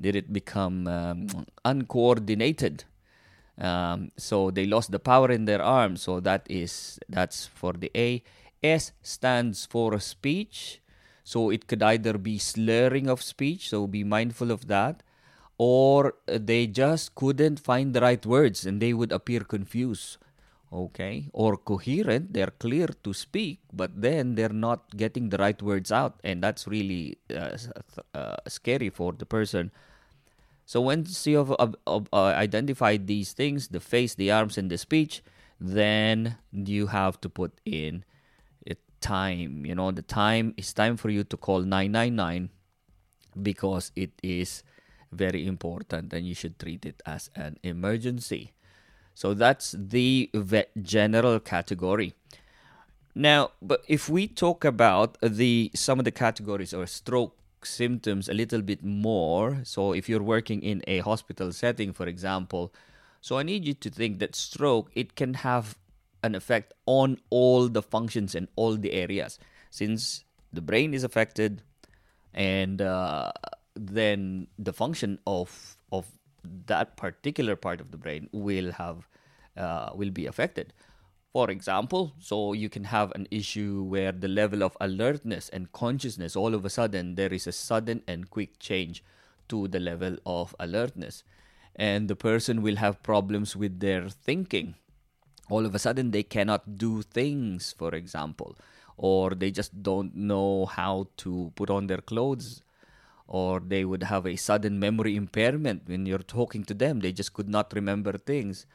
did 0.00 0.16
it 0.16 0.32
become 0.32 0.86
um, 0.88 1.26
uncoordinated? 1.64 2.84
Um, 3.58 4.12
so 4.16 4.50
they 4.50 4.66
lost 4.66 4.90
the 4.90 4.98
power 4.98 5.30
in 5.30 5.46
their 5.46 5.62
arm. 5.62 5.96
So 5.96 6.20
that 6.20 6.46
is 6.48 6.98
that's 7.08 7.46
for 7.46 7.72
the 7.72 7.90
A. 7.94 8.22
S 8.62 8.92
stands 9.02 9.66
for 9.66 9.98
speech. 10.00 10.80
So 11.24 11.50
it 11.50 11.66
could 11.66 11.82
either 11.82 12.18
be 12.18 12.38
slurring 12.38 13.08
of 13.08 13.22
speech. 13.22 13.68
So 13.70 13.86
be 13.86 14.04
mindful 14.04 14.50
of 14.50 14.68
that 14.68 15.02
or 15.58 16.14
they 16.26 16.66
just 16.66 17.14
couldn't 17.14 17.60
find 17.60 17.94
the 17.94 18.00
right 18.00 18.24
words 18.26 18.66
and 18.66 18.80
they 18.80 18.92
would 18.92 19.12
appear 19.12 19.40
confused 19.40 20.18
okay 20.72 21.28
or 21.32 21.56
coherent 21.56 22.32
they're 22.32 22.52
clear 22.58 22.88
to 23.02 23.14
speak 23.14 23.60
but 23.72 23.90
then 24.00 24.34
they're 24.34 24.48
not 24.48 24.96
getting 24.96 25.28
the 25.28 25.38
right 25.38 25.62
words 25.62 25.92
out 25.92 26.18
and 26.24 26.42
that's 26.42 26.66
really 26.66 27.16
uh, 27.34 27.56
uh, 28.14 28.36
scary 28.48 28.90
for 28.90 29.12
the 29.12 29.26
person 29.26 29.70
so 30.64 30.80
once 30.80 31.26
you 31.26 31.38
have 31.38 31.54
uh, 31.86 32.00
identified 32.14 33.06
these 33.06 33.32
things 33.32 33.68
the 33.68 33.80
face 33.80 34.14
the 34.16 34.30
arms 34.30 34.58
and 34.58 34.70
the 34.70 34.78
speech 34.78 35.22
then 35.60 36.36
you 36.52 36.88
have 36.88 37.20
to 37.20 37.28
put 37.28 37.52
in 37.64 38.04
time. 39.00 39.64
You 39.64 39.74
know, 39.74 39.90
the 39.92 40.02
time 40.02 40.54
is 40.56 40.72
time 40.72 40.96
for 40.96 41.10
you 41.10 41.24
to 41.24 41.36
call 41.36 41.60
999 41.60 42.50
because 43.40 43.92
it 43.94 44.12
is 44.22 44.64
very 45.12 45.46
important 45.46 46.12
and 46.12 46.26
you 46.26 46.34
should 46.34 46.58
treat 46.58 46.84
it 46.84 47.02
as 47.06 47.30
an 47.36 47.58
emergency. 47.62 48.52
So 49.16 49.32
that's 49.32 49.74
the 49.78 50.30
general 50.82 51.40
category. 51.40 52.12
Now, 53.14 53.52
but 53.62 53.82
if 53.88 54.10
we 54.10 54.28
talk 54.28 54.62
about 54.62 55.16
the 55.22 55.70
some 55.74 55.98
of 55.98 56.04
the 56.04 56.12
categories 56.12 56.74
or 56.74 56.86
stroke 56.86 57.34
symptoms 57.64 58.28
a 58.28 58.34
little 58.34 58.60
bit 58.60 58.84
more, 58.84 59.60
so 59.64 59.94
if 59.94 60.06
you're 60.06 60.22
working 60.22 60.60
in 60.60 60.82
a 60.86 60.98
hospital 60.98 61.50
setting, 61.54 61.94
for 61.94 62.06
example, 62.06 62.74
so 63.22 63.38
I 63.38 63.42
need 63.42 63.64
you 63.64 63.72
to 63.72 63.88
think 63.88 64.18
that 64.18 64.36
stroke 64.36 64.90
it 64.94 65.16
can 65.16 65.32
have 65.32 65.78
an 66.22 66.34
effect 66.34 66.74
on 66.84 67.16
all 67.30 67.68
the 67.70 67.80
functions 67.80 68.34
and 68.34 68.48
all 68.54 68.76
the 68.76 68.92
areas, 68.92 69.38
since 69.70 70.24
the 70.52 70.60
brain 70.60 70.92
is 70.92 71.04
affected, 71.04 71.62
and 72.34 72.82
uh, 72.82 73.32
then 73.74 74.48
the 74.58 74.74
function 74.74 75.18
of 75.26 75.78
of 75.90 76.04
that 76.66 76.96
particular 76.96 77.56
part 77.56 77.80
of 77.80 77.90
the 77.90 77.96
brain 77.96 78.28
will 78.32 78.72
have 78.72 79.08
uh, 79.56 79.90
will 79.94 80.10
be 80.10 80.26
affected. 80.26 80.72
For 81.32 81.50
example, 81.50 82.14
so 82.18 82.54
you 82.54 82.68
can 82.68 82.84
have 82.84 83.12
an 83.14 83.28
issue 83.30 83.82
where 83.82 84.12
the 84.12 84.28
level 84.28 84.62
of 84.62 84.76
alertness 84.80 85.50
and 85.50 85.70
consciousness 85.70 86.34
all 86.34 86.54
of 86.54 86.64
a 86.64 86.70
sudden 86.70 87.14
there 87.14 87.32
is 87.32 87.46
a 87.46 87.52
sudden 87.52 88.02
and 88.08 88.30
quick 88.30 88.58
change 88.58 89.04
to 89.48 89.68
the 89.68 89.80
level 89.80 90.16
of 90.24 90.54
alertness. 90.58 91.24
And 91.74 92.08
the 92.08 92.16
person 92.16 92.62
will 92.62 92.76
have 92.76 93.02
problems 93.02 93.54
with 93.54 93.80
their 93.80 94.08
thinking. 94.08 94.76
All 95.50 95.66
of 95.66 95.74
a 95.74 95.78
sudden 95.78 96.10
they 96.10 96.22
cannot 96.22 96.78
do 96.78 97.02
things, 97.02 97.74
for 97.76 97.94
example, 97.94 98.56
or 98.96 99.30
they 99.30 99.50
just 99.50 99.82
don't 99.82 100.16
know 100.16 100.64
how 100.64 101.08
to 101.18 101.52
put 101.54 101.68
on 101.68 101.86
their 101.86 102.00
clothes 102.00 102.62
or 103.28 103.60
they 103.60 103.84
would 103.84 104.04
have 104.04 104.26
a 104.26 104.36
sudden 104.36 104.78
memory 104.78 105.16
impairment 105.16 105.82
when 105.86 106.06
you're 106.06 106.18
talking 106.18 106.64
to 106.64 106.74
them. 106.74 107.00
They 107.00 107.12
just 107.12 107.34
could 107.34 107.48
not 107.48 107.72
remember 107.74 108.16
things. 108.18 108.66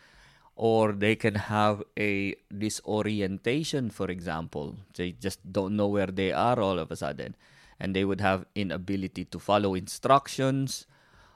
Or 0.56 0.92
they 0.92 1.16
can 1.16 1.36
have 1.36 1.82
a 1.98 2.36
disorientation 2.56 3.90
for 3.90 4.12
example. 4.12 4.76
They 4.96 5.12
just 5.14 5.52
don't 5.52 5.76
know 5.76 5.88
where 5.88 6.08
they 6.08 6.32
are 6.32 6.60
all 6.60 6.78
of 6.78 6.92
a 6.92 6.96
sudden. 6.96 7.36
And 7.80 7.96
they 7.96 8.06
would 8.06 8.22
have 8.22 8.46
inability 8.54 9.26
to 9.26 9.40
follow 9.40 9.74
instructions 9.74 10.86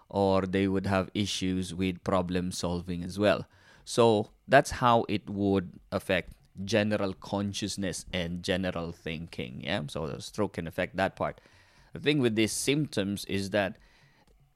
or 0.10 0.42
they 0.42 0.68
would 0.68 0.86
have 0.86 1.10
issues 1.14 1.74
with 1.74 2.04
problem 2.04 2.52
solving 2.52 3.04
as 3.04 3.18
well. 3.18 3.48
So 3.86 4.30
that's 4.48 4.72
how 4.72 5.06
it 5.08 5.30
would 5.30 5.80
affect 5.92 6.34
general 6.64 7.14
consciousness 7.14 8.06
and 8.14 8.42
general 8.42 8.92
thinking 8.92 9.62
yeah? 9.64 9.82
So 9.88 10.08
the 10.08 10.22
stroke 10.22 10.54
can 10.54 10.68
affect 10.68 10.96
that 10.96 11.16
part 11.16 11.42
the 11.96 12.02
thing 12.02 12.20
with 12.20 12.36
these 12.36 12.52
symptoms 12.52 13.24
is 13.24 13.52
that 13.52 13.78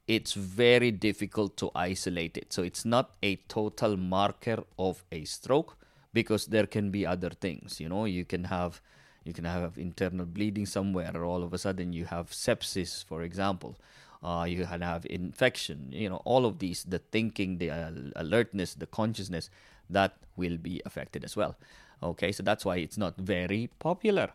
it's 0.08 0.34
very 0.34 0.92
difficult 0.92 1.56
to 1.56 1.72
isolate 1.74 2.36
it. 2.36 2.52
So 2.52 2.64
it's 2.64 2.84
not 2.84 3.12
a 3.24 3.38
total 3.48 3.96
marker 3.96 4.64
of 4.78 5.06
a 5.10 5.24
stroke 5.24 5.78
because 6.12 6.48
there 6.48 6.66
can 6.66 6.92
be 6.92 7.06
other 7.06 7.30
things. 7.30 7.80
You 7.80 7.88
know, 7.88 8.04
you 8.04 8.26
can 8.26 8.44
have 8.46 8.82
you 9.24 9.32
can 9.32 9.46
have 9.46 9.78
internal 9.78 10.26
bleeding 10.26 10.66
somewhere, 10.66 11.12
or 11.16 11.24
all 11.24 11.42
of 11.42 11.54
a 11.54 11.58
sudden 11.58 11.94
you 11.94 12.06
have 12.06 12.32
sepsis, 12.32 13.06
for 13.06 13.22
example. 13.22 13.80
Uh, 14.22 14.46
you 14.50 14.66
can 14.66 14.82
have 14.82 15.06
infection. 15.10 15.88
You 15.92 16.10
know, 16.10 16.22
all 16.26 16.46
of 16.46 16.60
these, 16.60 16.84
the 16.84 17.00
thinking, 17.00 17.58
the 17.58 17.70
uh, 17.70 17.92
alertness, 18.18 18.74
the 18.74 18.88
consciousness, 18.88 19.50
that 19.90 20.18
will 20.36 20.58
be 20.58 20.82
affected 20.86 21.24
as 21.24 21.38
well. 21.38 21.56
Okay, 22.04 22.34
so 22.34 22.44
that's 22.44 22.66
why 22.66 22.78
it's 22.78 22.98
not 22.98 23.16
very 23.16 23.70
popular. 23.80 24.32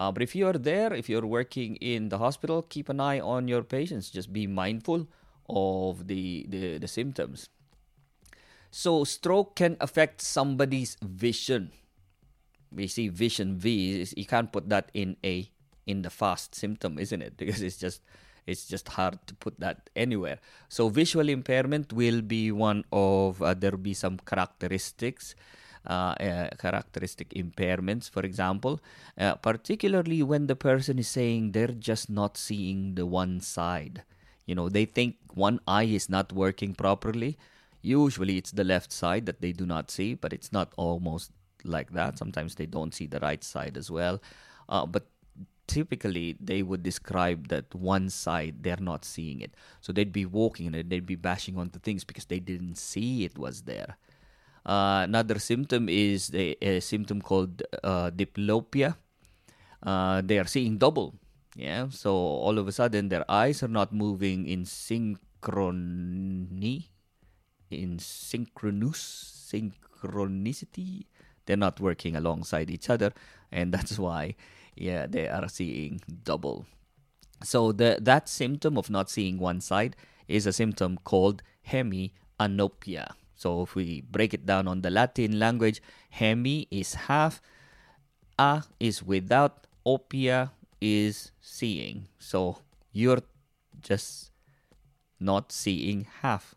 Uh, 0.00 0.10
but 0.10 0.22
if 0.22 0.34
you 0.34 0.46
are 0.46 0.56
there, 0.56 0.94
if 0.94 1.10
you're 1.10 1.26
working 1.26 1.76
in 1.76 2.08
the 2.08 2.16
hospital, 2.16 2.62
keep 2.62 2.88
an 2.88 3.00
eye 3.00 3.20
on 3.20 3.46
your 3.46 3.62
patients. 3.62 4.08
Just 4.08 4.32
be 4.32 4.46
mindful 4.46 5.06
of 5.46 6.06
the, 6.06 6.46
the, 6.48 6.78
the 6.78 6.88
symptoms. 6.88 7.50
So, 8.70 9.04
stroke 9.04 9.56
can 9.56 9.76
affect 9.78 10.22
somebody's 10.22 10.96
vision. 11.02 11.72
We 12.72 12.86
see 12.86 13.08
vision 13.08 13.58
V. 13.58 14.06
You 14.16 14.24
can't 14.24 14.50
put 14.50 14.70
that 14.70 14.90
in 14.94 15.18
a 15.22 15.50
in 15.86 16.00
the 16.00 16.08
fast 16.08 16.54
symptom, 16.54 16.98
isn't 16.98 17.20
it? 17.20 17.36
Because 17.36 17.60
it's 17.60 17.76
just 17.76 18.00
it's 18.46 18.64
just 18.64 18.88
hard 18.88 19.18
to 19.26 19.34
put 19.34 19.60
that 19.60 19.90
anywhere. 19.94 20.38
So, 20.70 20.88
visual 20.88 21.28
impairment 21.28 21.92
will 21.92 22.22
be 22.22 22.50
one 22.52 22.84
of 22.90 23.42
uh, 23.42 23.52
there 23.52 23.72
will 23.72 23.84
be 23.92 23.92
some 23.92 24.16
characteristics 24.24 25.34
characteristic 25.86 27.30
impairments, 27.30 28.10
for 28.10 28.22
example, 28.22 28.80
uh, 29.18 29.34
particularly 29.36 30.22
when 30.22 30.46
the 30.46 30.56
person 30.56 30.98
is 30.98 31.08
saying 31.08 31.52
they're 31.52 31.68
just 31.68 32.10
not 32.10 32.36
seeing 32.36 32.94
the 32.94 33.06
one 33.06 33.40
side. 33.40 34.02
You 34.46 34.54
know, 34.54 34.68
they 34.68 34.84
think 34.84 35.16
one 35.32 35.60
eye 35.66 35.84
is 35.84 36.08
not 36.08 36.32
working 36.32 36.74
properly. 36.74 37.38
Usually 37.82 38.36
it's 38.36 38.50
the 38.50 38.64
left 38.64 38.92
side 38.92 39.26
that 39.26 39.40
they 39.40 39.52
do 39.52 39.64
not 39.64 39.90
see, 39.90 40.14
but 40.14 40.32
it's 40.32 40.52
not 40.52 40.72
almost 40.76 41.30
like 41.64 41.92
that. 41.92 42.18
Sometimes 42.18 42.56
they 42.56 42.66
don't 42.66 42.94
see 42.94 43.06
the 43.06 43.20
right 43.20 43.42
side 43.42 43.76
as 43.76 43.90
well. 43.90 44.20
Uh, 44.68 44.86
but 44.86 45.06
typically 45.66 46.36
they 46.40 46.62
would 46.62 46.82
describe 46.82 47.48
that 47.48 47.72
one 47.74 48.10
side 48.10 48.62
they're 48.62 48.76
not 48.80 49.04
seeing 49.04 49.40
it. 49.40 49.54
So 49.80 49.92
they'd 49.92 50.12
be 50.12 50.26
walking 50.26 50.74
and 50.74 50.90
they'd 50.90 51.06
be 51.06 51.14
bashing 51.14 51.56
onto 51.56 51.78
things 51.78 52.02
because 52.02 52.24
they 52.24 52.40
didn't 52.40 52.76
see 52.76 53.24
it 53.24 53.38
was 53.38 53.62
there. 53.62 53.96
Uh, 54.64 55.02
another 55.04 55.38
symptom 55.38 55.88
is 55.88 56.30
a, 56.34 56.56
a 56.64 56.80
symptom 56.80 57.22
called 57.22 57.62
uh, 57.82 58.10
diplopia. 58.10 58.96
Uh, 59.82 60.20
they 60.24 60.38
are 60.38 60.46
seeing 60.46 60.76
double. 60.78 61.14
Yeah, 61.56 61.88
so 61.90 62.14
all 62.14 62.58
of 62.58 62.68
a 62.68 62.72
sudden 62.72 63.08
their 63.08 63.24
eyes 63.28 63.62
are 63.62 63.68
not 63.68 63.92
moving 63.92 64.46
in 64.46 64.64
synchrony, 64.64 65.18
in 67.70 67.98
synchronous 67.98 69.50
synchronicity. 69.52 71.06
They're 71.46 71.56
not 71.56 71.80
working 71.80 72.14
alongside 72.14 72.70
each 72.70 72.88
other, 72.88 73.12
and 73.50 73.72
that's 73.74 73.98
why, 73.98 74.36
yeah, 74.76 75.06
they 75.06 75.28
are 75.28 75.48
seeing 75.48 76.00
double. 76.22 76.66
So 77.42 77.72
the 77.72 77.98
that 78.00 78.28
symptom 78.28 78.76
of 78.76 78.90
not 78.90 79.10
seeing 79.10 79.38
one 79.38 79.60
side 79.60 79.96
is 80.28 80.46
a 80.46 80.52
symptom 80.52 80.98
called 81.02 81.42
hemianopia. 81.68 83.14
So 83.40 83.64
if 83.64 83.72
we 83.72 84.04
break 84.04 84.36
it 84.36 84.44
down 84.44 84.68
on 84.68 84.84
the 84.84 84.92
Latin 84.92 85.40
language, 85.40 85.80
hemi 86.12 86.68
is 86.68 87.08
half, 87.08 87.40
a 88.36 88.68
is 88.76 89.00
without, 89.00 89.64
opia 89.88 90.52
is 90.76 91.32
seeing. 91.40 92.12
So 92.20 92.60
you're 92.92 93.24
just 93.80 94.36
not 95.16 95.56
seeing 95.56 96.04
half. 96.20 96.52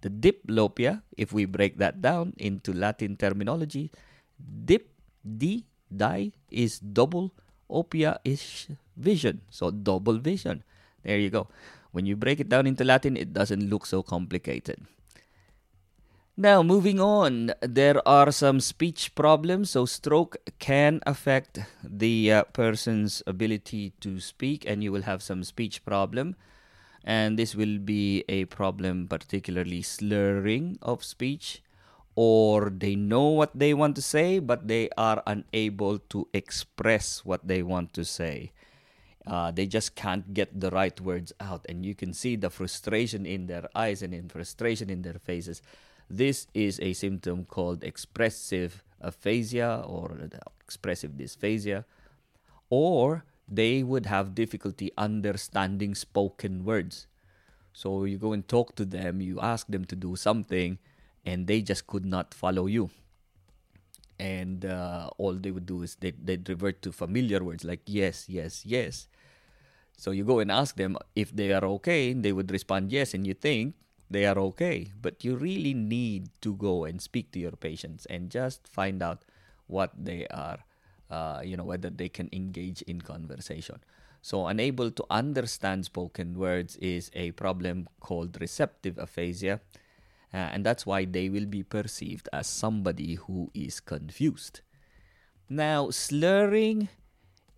The 0.00 0.08
diplopia, 0.08 1.04
if 1.20 1.36
we 1.36 1.44
break 1.44 1.76
that 1.84 2.00
down 2.00 2.32
into 2.40 2.72
Latin 2.72 3.20
terminology, 3.20 3.92
dip, 4.40 4.88
di, 5.20 5.68
die 5.92 6.32
is 6.48 6.80
double, 6.80 7.36
opia 7.68 8.24
is 8.24 8.72
vision. 8.96 9.44
So 9.52 9.68
double 9.70 10.16
vision. 10.16 10.64
There 11.04 11.18
you 11.20 11.28
go. 11.28 11.48
When 11.92 12.08
you 12.08 12.16
break 12.16 12.40
it 12.40 12.48
down 12.48 12.66
into 12.66 12.84
Latin, 12.84 13.20
it 13.20 13.34
doesn't 13.36 13.68
look 13.68 13.84
so 13.84 14.02
complicated. 14.02 14.80
Now, 16.38 16.62
moving 16.62 17.00
on, 17.00 17.54
there 17.62 18.06
are 18.06 18.30
some 18.30 18.60
speech 18.60 19.14
problems. 19.14 19.70
So, 19.70 19.86
stroke 19.86 20.36
can 20.58 21.00
affect 21.06 21.60
the 21.82 22.30
uh, 22.30 22.44
person's 22.52 23.22
ability 23.26 23.94
to 24.00 24.20
speak, 24.20 24.68
and 24.68 24.84
you 24.84 24.92
will 24.92 25.08
have 25.08 25.22
some 25.22 25.42
speech 25.44 25.82
problem. 25.86 26.36
And 27.02 27.38
this 27.38 27.54
will 27.54 27.78
be 27.78 28.22
a 28.28 28.44
problem, 28.52 29.08
particularly 29.08 29.80
slurring 29.80 30.78
of 30.82 31.02
speech, 31.02 31.62
or 32.16 32.68
they 32.68 32.96
know 32.96 33.28
what 33.28 33.58
they 33.58 33.72
want 33.72 33.96
to 33.96 34.02
say, 34.02 34.38
but 34.38 34.68
they 34.68 34.90
are 34.98 35.22
unable 35.26 36.00
to 36.12 36.28
express 36.34 37.24
what 37.24 37.48
they 37.48 37.62
want 37.62 37.94
to 37.94 38.04
say. 38.04 38.52
Uh, 39.26 39.52
they 39.52 39.64
just 39.66 39.94
can't 39.94 40.34
get 40.34 40.60
the 40.60 40.68
right 40.68 41.00
words 41.00 41.32
out, 41.40 41.64
and 41.66 41.86
you 41.86 41.94
can 41.94 42.12
see 42.12 42.36
the 42.36 42.50
frustration 42.50 43.24
in 43.24 43.46
their 43.46 43.70
eyes 43.74 44.02
and 44.02 44.12
in 44.12 44.28
frustration 44.28 44.90
in 44.90 45.00
their 45.00 45.18
faces 45.18 45.62
this 46.08 46.46
is 46.54 46.78
a 46.80 46.92
symptom 46.92 47.44
called 47.44 47.82
expressive 47.82 48.82
aphasia 49.00 49.82
or 49.86 50.18
expressive 50.64 51.16
dysphasia, 51.16 51.84
or 52.70 53.24
they 53.48 53.82
would 53.82 54.06
have 54.06 54.34
difficulty 54.34 54.90
understanding 54.98 55.94
spoken 55.94 56.64
words. 56.64 57.06
So 57.72 58.04
you 58.04 58.18
go 58.18 58.32
and 58.32 58.46
talk 58.46 58.74
to 58.76 58.84
them, 58.84 59.20
you 59.20 59.38
ask 59.40 59.66
them 59.66 59.84
to 59.86 59.96
do 59.96 60.16
something, 60.16 60.78
and 61.24 61.46
they 61.46 61.60
just 61.60 61.86
could 61.86 62.06
not 62.06 62.32
follow 62.32 62.66
you. 62.66 62.90
And 64.18 64.64
uh, 64.64 65.10
all 65.18 65.34
they 65.34 65.50
would 65.50 65.66
do 65.66 65.82
is 65.82 65.96
they, 65.96 66.12
they'd 66.12 66.48
revert 66.48 66.80
to 66.82 66.92
familiar 66.92 67.44
words 67.44 67.64
like 67.64 67.82
yes, 67.84 68.26
yes, 68.28 68.64
yes. 68.64 69.08
So 69.98 70.10
you 70.10 70.24
go 70.24 70.38
and 70.38 70.50
ask 70.50 70.76
them 70.76 70.96
if 71.14 71.34
they 71.34 71.52
are 71.52 71.64
okay, 71.80 72.12
they 72.12 72.32
would 72.32 72.50
respond 72.50 72.92
yes, 72.92 73.12
and 73.12 73.26
you 73.26 73.34
think 73.34 73.74
they 74.10 74.26
are 74.26 74.38
okay. 74.38 74.92
But 75.00 75.24
you 75.24 75.36
really 75.36 75.74
need 75.74 76.30
to 76.42 76.54
go 76.54 76.84
and 76.84 77.00
speak 77.00 77.32
to 77.32 77.38
your 77.38 77.52
patients 77.52 78.06
and 78.06 78.30
just 78.30 78.66
find 78.68 79.02
out 79.02 79.24
what 79.66 79.92
they 79.96 80.26
are 80.28 80.58
uh, 81.10 81.40
you 81.44 81.56
know, 81.56 81.64
whether 81.64 81.90
they 81.90 82.08
can 82.08 82.28
engage 82.32 82.82
in 82.82 83.00
conversation. 83.00 83.80
So, 84.22 84.46
unable 84.46 84.90
to 84.90 85.04
understand 85.08 85.84
spoken 85.84 86.34
words 86.34 86.76
is 86.76 87.10
a 87.14 87.30
problem 87.32 87.88
called 88.00 88.40
receptive 88.40 88.98
aphasia, 88.98 89.60
uh, 90.34 90.36
and 90.36 90.66
that's 90.66 90.84
why 90.84 91.04
they 91.04 91.28
will 91.28 91.46
be 91.46 91.62
perceived 91.62 92.28
as 92.32 92.48
somebody 92.48 93.14
who 93.14 93.50
is 93.54 93.78
confused. 93.78 94.62
Now, 95.48 95.90
slurring 95.90 96.88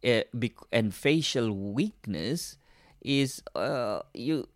uh, 0.05 0.23
and 0.71 0.95
facial 0.95 1.53
weakness 1.53 2.59
is 3.01 3.43
uh, 3.55 4.01
you 4.13 4.49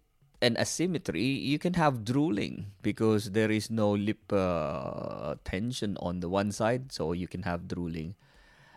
an 0.43 0.59
asymmetry. 0.59 1.23
You 1.23 1.59
can 1.59 1.75
have 1.75 2.05
drooling 2.05 2.73
because 2.83 3.31
there 3.31 3.51
is 3.51 3.71
no 3.71 3.93
lip 3.93 4.33
uh, 4.33 5.37
tension 5.45 5.97
on 6.01 6.21
the 6.21 6.29
one 6.29 6.53
side, 6.53 6.93
so 6.93 7.13
you 7.13 7.29
can 7.29 7.43
have 7.45 7.69
drooling 7.69 8.15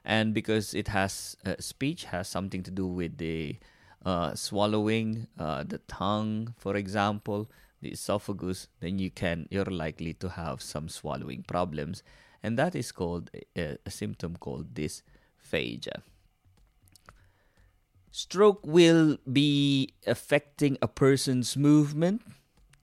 and 0.06 0.34
because 0.34 0.74
it 0.74 0.90
has 0.90 1.36
uh, 1.46 1.56
speech 1.60 2.06
has 2.06 2.28
something 2.28 2.62
to 2.62 2.72
do 2.72 2.86
with 2.86 3.18
the 3.18 3.58
uh, 4.06 4.36
swallowing, 4.36 5.26
uh, 5.40 5.64
the 5.64 5.80
tongue, 5.88 6.54
for 6.58 6.76
example, 6.76 7.50
the 7.82 7.90
esophagus, 7.90 8.68
then 8.80 9.00
you 9.00 9.10
can 9.10 9.48
you're 9.50 9.66
likely 9.66 10.14
to 10.14 10.30
have 10.30 10.62
some 10.62 10.88
swallowing 10.88 11.42
problems, 11.42 12.04
and 12.44 12.58
that 12.58 12.76
is 12.76 12.92
called 12.92 13.32
a, 13.58 13.78
a 13.84 13.90
symptom 13.90 14.38
called 14.38 14.76
dysphagia. 14.76 16.04
Stroke 18.16 18.66
will 18.66 19.18
be 19.28 19.92
affecting 20.08 20.78
a 20.82 20.88
person's 20.88 21.58
movement, 21.58 22.22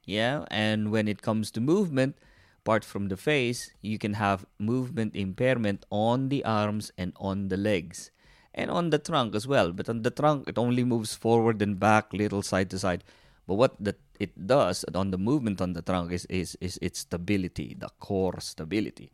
yeah, 0.05 0.45
and 0.51 0.93
when 0.93 1.09
it 1.09 1.23
comes 1.23 1.51
to 1.53 1.59
movement, 1.59 2.19
apart 2.61 2.85
from 2.85 3.09
the 3.09 3.17
face, 3.17 3.73
you 3.81 3.97
can 3.97 4.13
have 4.21 4.45
movement 4.59 5.17
impairment 5.17 5.87
on 5.89 6.29
the 6.29 6.45
arms 6.45 6.93
and 6.99 7.15
on 7.17 7.49
the 7.49 7.57
legs 7.57 8.11
and 8.53 8.71
on 8.71 8.91
the 8.91 8.99
trunk 8.99 9.35
as 9.35 9.49
well. 9.49 9.73
But 9.73 9.89
on 9.89 10.03
the 10.03 10.11
trunk, 10.11 10.49
it 10.49 10.59
only 10.59 10.85
moves 10.85 11.15
forward 11.15 11.63
and 11.63 11.81
back, 11.81 12.13
little 12.13 12.43
side 12.43 12.69
to 12.69 12.79
side. 12.79 13.03
But 13.47 13.55
what 13.55 13.83
the, 13.83 13.97
it 14.21 14.47
does 14.47 14.85
on 14.95 15.13
the 15.13 15.19
movement 15.19 15.63
on 15.63 15.73
the 15.73 15.81
trunk 15.81 16.13
is, 16.13 16.27
is, 16.27 16.59
is 16.61 16.79
its 16.83 16.99
stability, 16.99 17.75
the 17.81 17.89
core 18.01 18.39
stability. 18.41 19.11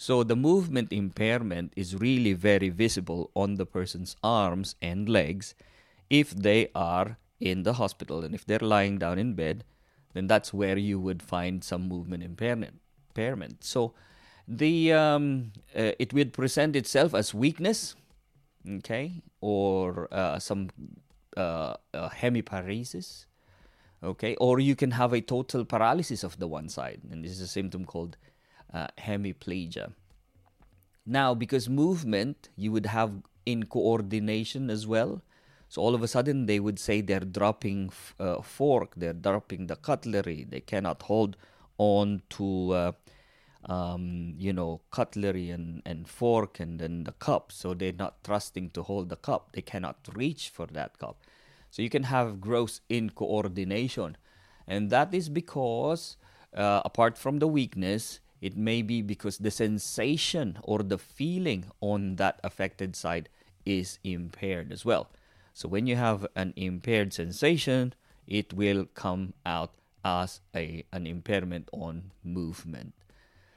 So 0.00 0.22
the 0.22 0.36
movement 0.36 0.92
impairment 0.92 1.72
is 1.74 1.96
really 1.96 2.32
very 2.32 2.68
visible 2.68 3.32
on 3.34 3.56
the 3.56 3.66
person's 3.66 4.14
arms 4.22 4.76
and 4.80 5.08
legs 5.08 5.56
if 6.08 6.30
they 6.30 6.68
are 6.72 7.18
in 7.40 7.64
the 7.64 7.74
hospital. 7.74 8.22
And 8.22 8.32
if 8.32 8.46
they're 8.46 8.60
lying 8.60 8.98
down 8.98 9.18
in 9.18 9.34
bed, 9.34 9.64
then 10.14 10.28
that's 10.28 10.54
where 10.54 10.78
you 10.78 11.00
would 11.00 11.20
find 11.20 11.64
some 11.64 11.88
movement 11.88 12.22
impairment. 12.22 13.64
So 13.64 13.92
the 14.46 14.92
um, 14.92 15.52
uh, 15.74 15.92
it 15.98 16.14
would 16.14 16.32
present 16.32 16.76
itself 16.76 17.12
as 17.12 17.34
weakness, 17.34 17.96
okay, 18.78 19.20
or 19.40 20.06
uh, 20.12 20.38
some 20.38 20.70
uh, 21.36 21.74
uh, 21.92 22.08
hemiparesis, 22.08 23.26
okay, 24.02 24.36
or 24.36 24.60
you 24.60 24.76
can 24.76 24.92
have 24.92 25.12
a 25.12 25.20
total 25.20 25.64
paralysis 25.64 26.22
of 26.22 26.38
the 26.38 26.46
one 26.46 26.68
side, 26.68 27.00
and 27.10 27.24
this 27.24 27.32
is 27.32 27.40
a 27.40 27.48
symptom 27.48 27.84
called 27.84 28.16
uh, 28.72 28.88
hemiplegia. 28.98 29.92
Now, 31.06 31.34
because 31.34 31.68
movement, 31.68 32.50
you 32.56 32.70
would 32.72 32.86
have 32.86 33.22
in 33.46 33.64
coordination 33.64 34.68
as 34.68 34.86
well. 34.86 35.22
So 35.68 35.82
all 35.82 35.94
of 35.94 36.02
a 36.02 36.08
sudden, 36.08 36.46
they 36.46 36.60
would 36.60 36.78
say 36.78 37.00
they're 37.00 37.20
dropping 37.20 37.90
uh, 38.18 38.42
fork, 38.42 38.94
they're 38.96 39.12
dropping 39.12 39.66
the 39.66 39.76
cutlery, 39.76 40.46
they 40.48 40.60
cannot 40.60 41.02
hold 41.02 41.36
on 41.78 42.22
to 42.30 42.72
uh, 42.72 42.92
um, 43.64 44.34
you 44.38 44.52
know 44.52 44.80
cutlery 44.90 45.50
and, 45.50 45.82
and 45.84 46.08
fork 46.08 46.60
and 46.60 46.78
then 46.78 47.04
the 47.04 47.12
cup. 47.12 47.52
So 47.52 47.74
they're 47.74 47.92
not 47.92 48.22
trusting 48.24 48.70
to 48.70 48.82
hold 48.82 49.08
the 49.08 49.16
cup. 49.16 49.52
They 49.52 49.62
cannot 49.62 49.96
reach 50.14 50.48
for 50.48 50.66
that 50.66 50.98
cup. 50.98 51.22
So 51.70 51.82
you 51.82 51.90
can 51.90 52.04
have 52.04 52.40
gross 52.40 52.80
incoordination. 52.88 54.14
And 54.66 54.90
that 54.90 55.12
is 55.14 55.28
because 55.28 56.16
uh, 56.56 56.82
apart 56.84 57.18
from 57.18 57.38
the 57.38 57.48
weakness 57.48 58.20
it 58.40 58.56
may 58.56 58.82
be 58.82 59.02
because 59.02 59.38
the 59.38 59.50
sensation 59.50 60.58
or 60.62 60.82
the 60.82 60.98
feeling 60.98 61.64
on 61.80 62.16
that 62.16 62.38
affected 62.44 62.94
side 62.94 63.28
is 63.64 63.98
impaired 64.04 64.72
as 64.72 64.84
well 64.84 65.08
so 65.52 65.68
when 65.68 65.86
you 65.86 65.96
have 65.96 66.26
an 66.36 66.52
impaired 66.56 67.12
sensation 67.12 67.92
it 68.28 68.52
will 68.52 68.86
come 68.94 69.32
out 69.44 69.72
as 70.04 70.40
a, 70.54 70.84
an 70.92 71.06
impairment 71.06 71.68
on 71.72 72.10
movement. 72.22 72.94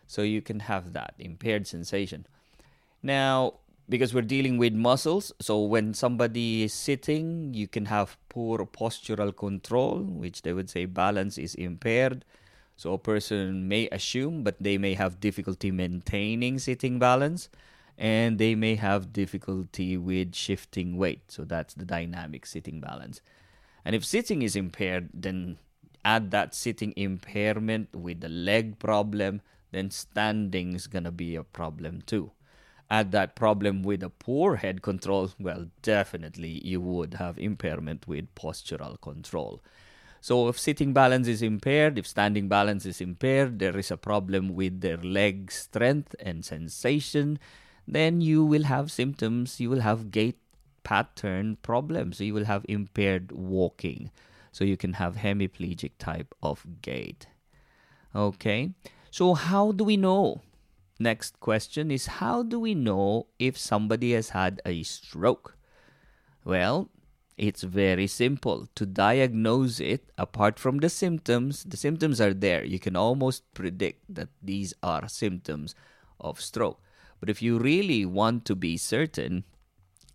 So 0.08 0.22
you 0.22 0.42
can 0.42 0.62
have 0.62 0.94
that 0.94 1.14
impaired 1.20 1.68
sensation. 1.68 2.26
Now, 3.02 3.56
because 3.88 4.14
we're 4.14 4.22
dealing 4.22 4.58
with 4.58 4.74
muscles, 4.74 5.32
so 5.40 5.62
when 5.62 5.94
somebody 5.94 6.64
is 6.64 6.74
sitting, 6.74 7.54
you 7.54 7.68
can 7.68 7.86
have 7.86 8.18
poor 8.30 8.66
postural 8.66 9.36
control, 9.36 10.00
which 10.00 10.42
they 10.44 10.54
would 10.54 10.70
say 10.70 10.86
balance 10.86 11.38
is 11.38 11.56
impaired. 11.56 12.24
So 12.76 12.94
a 12.94 12.98
person 12.98 13.68
may 13.68 13.88
assume, 13.92 14.44
but 14.44 14.56
they 14.60 14.78
may 14.78 14.96
have 14.96 15.20
difficulty 15.20 15.72
maintaining 15.72 16.60
sitting 16.60 17.00
balance 17.00 17.50
and 17.98 18.40
they 18.40 18.56
may 18.56 18.76
have 18.76 19.14
difficulty 19.14 19.98
with 19.98 20.34
shifting 20.34 20.98
weight. 20.98 21.32
So 21.32 21.44
that's 21.44 21.76
the 21.76 21.86
dynamic 21.86 22.46
sitting 22.46 22.82
balance. 22.82 23.22
And 23.86 23.96
if 23.96 24.04
sitting 24.04 24.42
is 24.42 24.56
impaired, 24.56 25.10
then 25.14 25.58
add 26.04 26.32
that 26.32 26.56
sitting 26.56 26.94
impairment 26.96 27.96
with 27.96 28.22
the 28.22 28.30
leg 28.30 28.80
problem, 28.80 29.42
then 29.72 29.92
standing 29.92 30.74
is 30.74 30.88
going 30.88 31.04
to 31.04 31.12
be 31.12 31.36
a 31.36 31.44
problem 31.44 32.02
too. 32.02 32.32
Add 32.90 33.12
that 33.12 33.36
problem 33.36 33.84
with 33.84 34.04
a 34.04 34.10
poor 34.10 34.58
head 34.58 34.82
control, 34.82 35.32
well, 35.40 35.68
definitely 35.82 36.62
you 36.66 36.82
would 36.82 37.14
have 37.16 37.38
impairment 37.40 38.08
with 38.08 38.34
postural 38.36 39.00
control. 39.00 39.62
So, 40.24 40.48
if 40.48 40.60
sitting 40.60 40.94
balance 40.94 41.28
is 41.28 41.42
impaired, 41.42 41.98
if 41.98 42.06
standing 42.06 42.48
balance 42.48 42.86
is 42.86 43.02
impaired, 43.02 43.58
there 43.58 43.76
is 43.76 43.90
a 43.90 43.98
problem 43.98 44.54
with 44.54 44.82
their 44.82 44.98
leg 44.98 45.52
strength 45.52 46.16
and 46.20 46.46
sensation, 46.46 47.40
then 47.88 48.22
you 48.22 48.46
will 48.46 48.64
have 48.64 48.92
symptoms. 48.92 49.60
You 49.60 49.72
will 49.72 49.82
have 49.82 50.12
gait 50.12 50.38
pattern 50.84 51.58
problems. 51.64 52.22
You 52.22 52.36
will 52.36 52.46
have 52.46 52.66
impaired 52.70 53.32
walking 53.32 54.12
so 54.52 54.64
you 54.64 54.78
can 54.78 54.94
have 54.94 55.16
hemiplegic 55.16 55.92
type 55.98 56.36
of 56.44 56.66
gait. 56.82 57.28
Okay, 58.14 58.74
so 59.10 59.34
how 59.34 59.72
do 59.72 59.84
we 59.84 59.98
know? 59.98 60.42
Next 61.00 61.40
question 61.40 61.90
is 61.90 62.22
how 62.22 62.44
do 62.44 62.60
we 62.60 62.76
know 62.76 63.28
if 63.40 63.58
somebody 63.58 64.14
has 64.14 64.30
had 64.30 64.62
a 64.66 64.84
stroke? 64.84 65.58
Well, 66.44 66.90
it's 67.42 67.64
very 67.64 68.06
simple. 68.06 68.70
To 68.76 68.86
diagnose 68.86 69.80
it, 69.80 70.12
apart 70.16 70.60
from 70.60 70.78
the 70.78 70.90
symptoms, 70.90 71.64
the 71.64 71.76
symptoms 71.76 72.22
are 72.22 72.36
there. 72.36 72.64
You 72.64 72.78
can 72.78 72.96
almost 72.96 73.52
predict 73.56 74.14
that 74.14 74.30
these 74.44 74.76
are 74.84 75.10
symptoms 75.10 75.74
of 76.20 76.40
stroke. 76.40 76.80
But 77.20 77.32
if 77.32 77.42
you 77.42 77.58
really 77.58 78.06
want 78.06 78.46
to 78.46 78.56
be 78.56 78.78
certain, 78.78 79.44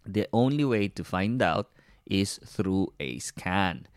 the 0.06 0.28
only 0.32 0.64
way 0.64 0.86
to 0.86 1.02
find 1.02 1.42
out 1.42 1.72
is 2.06 2.38
through 2.44 2.92
a 3.00 3.18
scan 3.18 3.88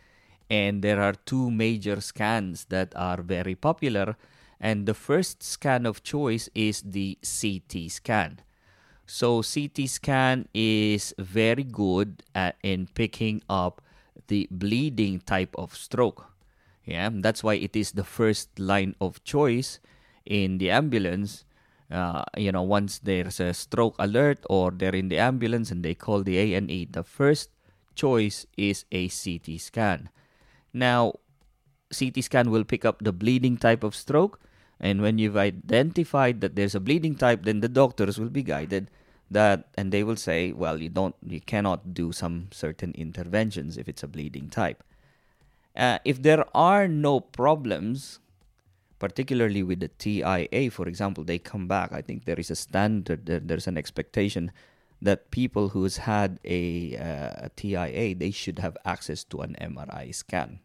and 0.50 0.82
there 0.82 1.00
are 1.00 1.14
two 1.14 1.52
major 1.52 2.02
scans 2.02 2.66
that 2.66 2.92
are 2.96 3.22
very 3.22 3.54
popular 3.54 4.18
and 4.60 4.88
the 4.88 4.96
first 4.96 5.44
scan 5.44 5.86
of 5.86 6.02
choice 6.02 6.50
is 6.56 6.82
the 6.82 7.20
CT 7.22 7.92
scan. 7.92 8.40
So 9.10 9.42
CT 9.42 9.90
scan 9.90 10.48
is 10.54 11.16
very 11.18 11.64
good 11.64 12.22
at, 12.36 12.58
in 12.62 12.86
picking 12.94 13.42
up 13.50 13.82
the 14.28 14.48
bleeding 14.52 15.20
type 15.26 15.50
of 15.58 15.76
stroke. 15.76 16.30
Yeah, 16.86 17.10
that's 17.12 17.44
why 17.44 17.56
it 17.56 17.76
is 17.76 17.94
the 17.94 18.04
first 18.04 18.60
line 18.60 18.94
of 19.02 19.24
choice 19.24 19.80
in 20.28 20.60
the 20.60 20.70
ambulance. 20.70 21.44
Uh, 21.90 22.22
you 22.38 22.52
know, 22.52 22.62
once 22.62 23.00
there's 23.00 23.40
a 23.40 23.52
stroke 23.52 23.96
alert 23.98 24.46
or 24.48 24.70
they're 24.70 24.94
in 24.94 25.10
the 25.10 25.18
ambulance 25.18 25.72
and 25.72 25.82
they 25.82 25.96
call 25.96 26.22
the 26.22 26.38
A&E, 26.38 26.88
the 26.92 27.04
first 27.04 27.50
choice 27.96 28.46
is 28.58 28.86
a 28.92 29.10
CT 29.10 29.60
scan. 29.60 30.10
Now, 30.72 31.14
CT 31.92 32.24
scan 32.24 32.52
will 32.52 32.64
pick 32.64 32.86
up 32.86 33.02
the 33.02 33.12
bleeding 33.12 33.58
type 33.58 33.84
of 33.84 33.96
stroke, 33.96 34.40
and 34.80 35.02
when 35.02 35.18
you've 35.18 35.36
identified 35.36 36.42
that 36.42 36.56
there's 36.56 36.76
a 36.76 36.80
bleeding 36.80 37.16
type, 37.16 37.42
then 37.42 37.62
the 37.62 37.68
doctors 37.68 38.20
will 38.20 38.30
be 38.30 38.44
guided 38.44 38.92
that 39.32 39.68
and 39.76 39.92
they 39.92 40.04
will 40.04 40.16
say, 40.16 40.52
well, 40.52 40.82
you 40.82 40.90
don't 40.90 41.16
you 41.26 41.40
cannot 41.42 41.94
do 41.94 42.12
some 42.12 42.48
certain 42.52 42.92
interventions 42.94 43.78
if 43.78 43.88
it's 43.88 44.04
a 44.04 44.08
bleeding 44.08 44.50
type. 44.50 44.84
Uh, 45.76 46.00
if 46.04 46.22
there 46.22 46.46
are 46.56 46.88
no 46.88 47.20
problems, 47.20 48.20
particularly 48.98 49.64
with 49.64 49.80
the 49.80 49.88
TIA, 49.88 50.70
for 50.72 50.88
example, 50.88 51.24
they 51.24 51.40
come 51.40 51.68
back. 51.68 51.94
I 51.94 52.02
think 52.02 52.26
there 52.26 52.40
is 52.40 52.52
a 52.52 52.56
standard, 52.56 53.26
there's 53.26 53.68
an 53.68 53.78
expectation 53.78 54.52
that 55.02 55.32
people 55.32 55.70
who's 55.70 55.98
had 55.98 56.40
a, 56.44 56.98
uh, 56.98 57.46
a 57.46 57.52
TIA 57.56 58.16
they 58.16 58.32
should 58.32 58.60
have 58.60 58.76
access 58.84 59.24
to 59.26 59.42
an 59.42 59.56
MRI 59.62 60.14
scan. 60.14 60.60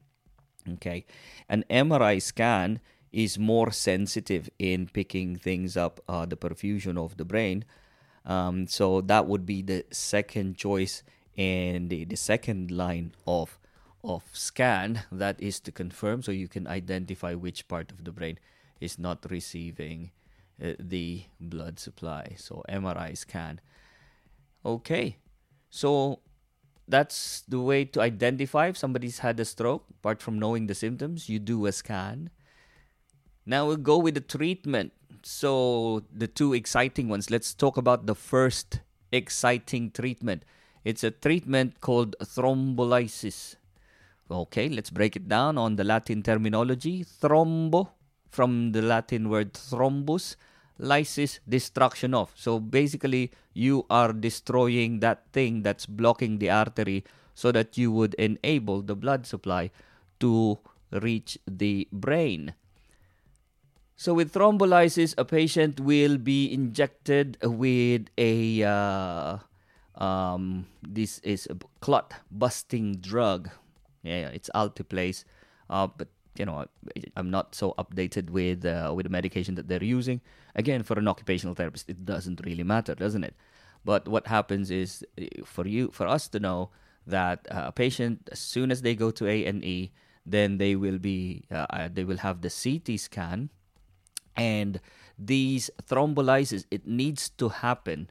Okay, 0.69 1.05
an 1.49 1.65
MRI 1.71 2.21
scan 2.21 2.81
is 3.13 3.39
more 3.39 3.71
sensitive 3.71 4.51
in 4.59 4.89
picking 4.89 5.37
things 5.37 5.77
up, 5.77 6.01
uh, 6.09 6.27
the 6.27 6.37
perfusion 6.37 6.99
of 6.99 7.17
the 7.17 7.25
brain, 7.25 7.65
Um, 8.25 8.67
so 8.67 9.01
that 9.03 9.27
would 9.27 9.45
be 9.45 9.63
the 9.63 9.85
second 9.91 10.57
choice 10.57 11.03
and 11.37 11.91
the, 11.91 12.05
the 12.05 12.17
second 12.17 12.71
line 12.71 13.13
of 13.27 13.59
of 14.05 14.23
scan 14.33 15.03
that 15.11 15.41
is 15.41 15.59
to 15.61 15.73
confirm 15.73 16.23
so 16.23 16.31
you 16.31 16.47
can 16.47 16.67
identify 16.67 17.33
which 17.33 17.67
part 17.69 17.91
of 17.91 18.05
the 18.05 18.13
brain 18.13 18.39
is 18.79 18.99
not 18.99 19.25
receiving 19.31 20.11
uh, 20.63 20.73
the 20.79 21.25
blood 21.41 21.81
supply. 21.81 22.35
So 22.37 22.63
MRI 22.69 23.17
scan. 23.17 23.61
Okay. 24.65 25.17
So 25.71 26.21
that's 26.87 27.43
the 27.49 27.61
way 27.61 27.85
to 27.87 28.01
identify 28.01 28.69
if 28.69 28.77
somebody's 28.77 29.21
had 29.21 29.41
a 29.41 29.45
stroke. 29.45 29.85
Apart 29.91 30.21
from 30.21 30.39
knowing 30.39 30.67
the 30.67 30.75
symptoms, 30.75 31.29
you 31.29 31.39
do 31.39 31.65
a 31.67 31.73
scan. 31.73 32.31
Now 33.47 33.67
we'll 33.67 33.77
go 33.77 33.99
with 33.99 34.15
the 34.15 34.21
treatment. 34.21 34.93
So 35.25 36.03
the 36.13 36.29
two 36.29 36.53
exciting 36.53 37.09
ones. 37.09 37.31
Let's 37.31 37.55
talk 37.55 37.77
about 37.77 38.07
the 38.07 38.15
first 38.15 38.81
exciting 39.11 39.91
treatment. 39.91 40.45
It's 40.85 41.03
a 41.03 41.11
treatment 41.11 41.81
called 41.81 42.15
thrombolysis. 42.23 43.57
Okay, 44.31 44.69
let's 44.69 44.91
break 44.91 45.17
it 45.17 45.29
down 45.29 45.57
on 45.57 45.77
the 45.77 45.85
Latin 45.85 46.23
terminology. 46.23 47.05
Thrombo, 47.05 47.89
from 48.31 48.73
the 48.73 48.83
Latin 48.83 49.31
word 49.31 49.55
thrombus, 49.55 50.37
lysis, 50.79 51.41
destruction 51.49 52.13
of. 52.13 52.33
So 52.35 52.61
basically, 52.61 53.33
you 53.55 53.87
are 53.89 54.13
destroying 54.13 55.01
that 55.01 55.25
thing 55.33 55.63
that's 55.63 55.87
blocking 55.87 56.39
the 56.39 56.51
artery 56.51 57.05
so 57.35 57.51
that 57.53 57.79
you 57.79 57.91
would 57.93 58.15
enable 58.15 58.83
the 58.83 58.97
blood 58.97 59.27
supply 59.27 59.71
to 60.21 60.59
reach 60.91 61.39
the 61.47 61.89
brain. 61.93 62.55
So, 63.97 64.13
with 64.13 64.33
thrombolysis, 64.33 65.15
a 65.17 65.25
patient 65.25 65.79
will 65.79 66.19
be 66.19 66.53
injected 66.53 67.39
with 67.43 68.09
a 68.19 68.65
uh, 68.65 69.39
um, 69.95 70.67
this 70.83 71.21
is 71.21 71.47
a 71.47 71.57
clot 71.81 72.13
busting 72.31 72.97
drug. 72.97 73.51
Yeah, 74.03 74.29
it's 74.29 74.51
Alteplase, 74.55 75.25
uh, 75.71 75.87
but 75.87 76.09
you 76.37 76.45
know 76.45 76.67
I'm 77.17 77.31
not 77.31 77.55
so 77.55 77.75
updated 77.79 78.31
with 78.31 78.67
uh, 78.67 78.93
with 78.95 79.05
the 79.05 79.11
medication 79.11 79.55
that 79.55 79.69
they're 79.69 79.85
using. 79.85 80.21
Again, 80.57 80.83
for 80.83 80.99
an 80.99 81.07
occupational 81.07 81.55
therapist, 81.55 81.89
it 81.89 82.05
doesn't 82.05 82.41
really 82.45 82.65
matter, 82.65 82.95
doesn't 82.95 83.23
it? 83.23 83.35
But 83.85 84.09
what 84.09 84.27
happens 84.27 84.71
is 84.71 85.05
uh, 85.21 85.45
for 85.45 85.69
you, 85.69 85.91
for 85.93 86.09
us 86.09 86.27
to 86.29 86.41
know 86.41 86.71
that 87.07 87.47
uh, 87.51 87.65
a 87.67 87.73
patient, 87.73 88.29
as 88.33 88.41
soon 88.41 88.73
as 88.73 88.83
they 88.83 88.95
go 88.97 89.13
to 89.13 89.29
A 89.29 89.45
and 89.45 89.65
E, 89.65 89.93
then 90.27 90.59
they 90.59 90.75
will 90.75 90.99
be 90.99 91.45
uh, 91.53 91.67
uh 91.71 91.89
they 91.93 92.03
will 92.03 92.19
have 92.19 92.41
the 92.41 92.51
CT 92.51 92.99
scan, 92.99 93.51
and 94.37 94.81
these 95.19 95.71
thrombolysis 95.87 96.65
it 96.71 96.87
needs 96.87 97.29
to 97.31 97.49
happen 97.49 98.11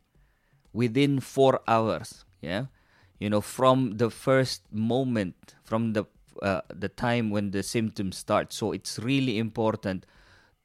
within 0.72 1.20
four 1.20 1.62
hours. 1.68 2.26
Yeah, 2.42 2.66
you 3.20 3.30
know 3.30 3.42
from 3.42 3.98
the 3.98 4.10
first 4.10 4.62
moment 4.72 5.56
from 5.64 5.94
the 5.94 6.06
uh, 6.42 6.62
the 6.74 6.90
time 6.90 7.30
when 7.30 7.52
the 7.52 7.64
symptoms 7.64 8.18
start. 8.18 8.52
So 8.54 8.72
it's 8.72 9.00
really 9.00 9.38
important 9.38 10.06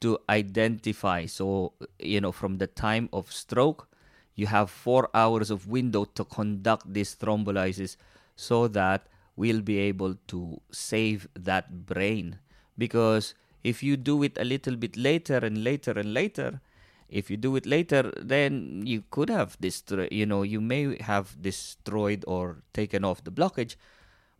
to 0.01 0.17
identify. 0.29 1.25
So 1.25 1.73
you 1.99 2.21
know 2.21 2.31
from 2.31 2.57
the 2.57 2.67
time 2.67 3.09
of 3.13 3.31
stroke 3.31 3.87
you 4.35 4.47
have 4.47 4.69
four 4.69 5.09
hours 5.13 5.51
of 5.51 5.67
window 5.67 6.05
to 6.05 6.23
conduct 6.23 6.93
this 6.93 7.13
thrombolysis 7.15 7.97
so 8.37 8.69
that 8.69 9.07
we'll 9.35 9.61
be 9.61 9.77
able 9.79 10.15
to 10.27 10.61
save 10.71 11.27
that 11.33 11.85
brain 11.85 12.39
because 12.77 13.33
if 13.63 13.83
you 13.83 13.97
do 13.97 14.23
it 14.23 14.37
a 14.37 14.45
little 14.45 14.75
bit 14.75 14.95
later 14.95 15.37
and 15.37 15.63
later 15.63 15.91
and 15.91 16.13
later 16.13 16.61
if 17.09 17.29
you 17.29 17.37
do 17.37 17.55
it 17.55 17.65
later 17.65 18.13
then 18.17 18.83
you 18.85 19.03
could 19.09 19.29
have 19.29 19.59
destroyed 19.59 20.11
you 20.11 20.25
know 20.25 20.43
you 20.43 20.61
may 20.61 21.01
have 21.01 21.41
destroyed 21.41 22.23
or 22.27 22.61
taken 22.73 23.03
off 23.03 23.23
the 23.23 23.31
blockage 23.31 23.75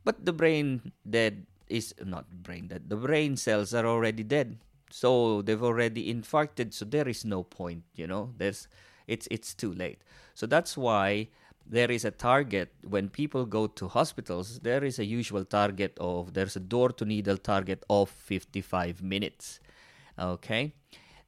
but 0.04 0.26
the 0.26 0.34
brain 0.34 0.92
dead 1.10 1.46
is 1.68 1.94
not 2.04 2.30
brain 2.44 2.68
dead 2.68 2.90
the 2.90 2.96
brain 2.96 3.36
cells 3.36 3.74
are 3.74 3.86
already 3.86 4.24
dead 4.24 4.58
so 4.90 5.42
they've 5.42 5.64
already 5.64 6.14
infarcted 6.14 6.74
so 6.74 6.86
there 6.86 7.08
is 7.08 7.26
no 7.26 7.44
point 7.44 7.84
you 7.96 8.08
know 8.08 8.34
there's 8.38 8.68
it's 9.10 9.28
it's 9.32 9.54
too 9.54 9.74
late. 9.74 10.00
So 10.36 10.46
that's 10.46 10.78
why 10.78 11.28
there 11.70 11.92
is 11.92 12.04
a 12.04 12.12
target 12.12 12.74
when 12.84 13.08
people 13.08 13.46
go 13.46 13.68
to 13.68 13.88
hospitals 13.88 14.60
there 14.60 14.84
is 14.84 14.98
a 14.98 15.06
usual 15.06 15.46
target 15.46 15.96
of 16.02 16.34
there's 16.34 16.56
a 16.56 16.60
door 16.60 16.90
to 16.90 17.06
needle 17.06 17.38
target 17.38 17.84
of 17.90 18.10
55 18.10 19.04
minutes 19.04 19.60
okay? 20.18 20.74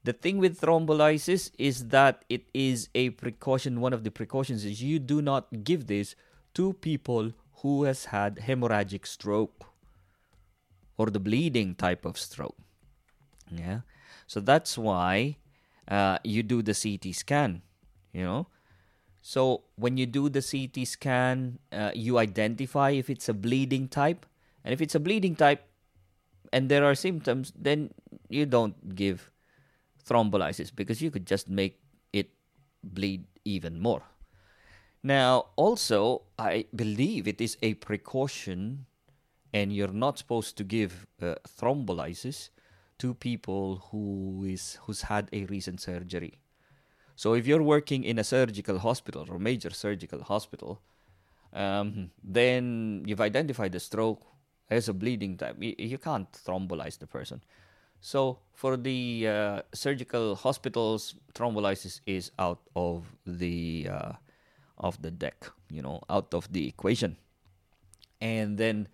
The 0.03 0.13
thing 0.13 0.39
with 0.39 0.59
thrombolysis 0.59 1.51
is 1.59 1.89
that 1.89 2.25
it 2.27 2.49
is 2.53 2.89
a 2.95 3.11
precaution 3.11 3.79
one 3.79 3.93
of 3.93 4.03
the 4.03 4.09
precautions 4.09 4.65
is 4.65 4.81
you 4.81 4.97
do 4.97 5.21
not 5.21 5.63
give 5.63 5.85
this 5.87 6.15
to 6.55 6.73
people 6.73 7.31
who 7.57 7.83
has 7.83 8.05
had 8.05 8.37
hemorrhagic 8.37 9.05
stroke 9.05 9.67
or 10.97 11.07
the 11.11 11.19
bleeding 11.19 11.75
type 11.75 12.03
of 12.03 12.17
stroke 12.17 12.57
yeah? 13.51 13.81
So 14.27 14.39
that's 14.39 14.77
why 14.77 15.37
uh, 15.87 16.17
you 16.23 16.41
do 16.41 16.61
the 16.61 16.73
ct 16.73 17.15
scan 17.15 17.61
you 18.11 18.23
know 18.23 18.47
so 19.21 19.63
when 19.75 19.97
you 19.97 20.05
do 20.05 20.29
the 20.29 20.41
ct 20.41 20.87
scan 20.87 21.59
uh, 21.71 21.91
you 21.93 22.17
identify 22.17 22.89
if 22.89 23.09
it's 23.09 23.29
a 23.29 23.33
bleeding 23.33 23.87
type. 23.87 24.25
And 24.63 24.73
if 24.73 24.81
it's 24.81 24.95
a 24.95 24.99
bleeding 24.99 25.35
type 25.35 25.65
and 26.51 26.69
there 26.69 26.85
are 26.85 26.95
symptoms 26.95 27.53
then 27.55 27.91
you 28.29 28.45
don't 28.45 28.95
give 28.95 29.31
thrombolysis 30.07 30.75
because 30.75 31.01
you 31.01 31.11
could 31.11 31.25
just 31.25 31.49
make 31.49 31.79
it 32.13 32.29
bleed 32.83 33.25
even 33.45 33.79
more. 33.79 34.03
Now 35.03 35.47
also 35.55 36.23
i 36.37 36.65
believe 36.75 37.27
it 37.27 37.41
is 37.41 37.57
a 37.61 37.73
precaution 37.75 38.85
and 39.53 39.73
you're 39.73 39.93
not 39.93 40.17
supposed 40.17 40.57
to 40.57 40.63
give 40.63 41.05
uh, 41.21 41.35
thrombolysis 41.47 42.49
to 42.99 43.13
people 43.13 43.87
who 43.89 44.45
is 44.47 44.77
who's 44.83 45.01
had 45.03 45.27
a 45.33 45.45
recent 45.45 45.81
surgery 45.81 46.40
so 47.15 47.33
if 47.33 47.47
you're 47.47 47.63
working 47.63 48.03
in 48.03 48.19
a 48.19 48.23
surgical 48.23 48.79
hospital 48.79 49.25
or 49.29 49.39
major 49.39 49.69
surgical 49.69 50.23
hospital, 50.23 50.81
um, 51.53 52.11
then 52.23 53.03
you've 53.05 53.21
identified 53.21 53.73
the 53.73 53.79
stroke 53.79 54.21
as 54.69 54.87
a 54.87 54.93
bleeding 54.93 55.37
type. 55.37 55.57
You, 55.59 55.97
can't 55.97 56.31
thrombolyze 56.31 56.97
the 56.97 57.07
person. 57.07 57.43
So 57.99 58.39
for 58.53 58.77
the 58.77 59.27
uh, 59.27 59.61
surgical 59.73 60.35
hospitals, 60.35 61.15
thrombolysis 61.33 61.99
is 62.05 62.31
out 62.39 62.61
of 62.75 63.05
the 63.25 63.89
uh, 63.91 64.13
of 64.77 64.99
the 65.01 65.11
deck, 65.11 65.45
you 65.69 65.81
know, 65.81 66.01
out 66.09 66.33
of 66.33 66.51
the 66.51 66.67
equation. 66.67 67.17
And 68.19 68.57
then 68.57 68.87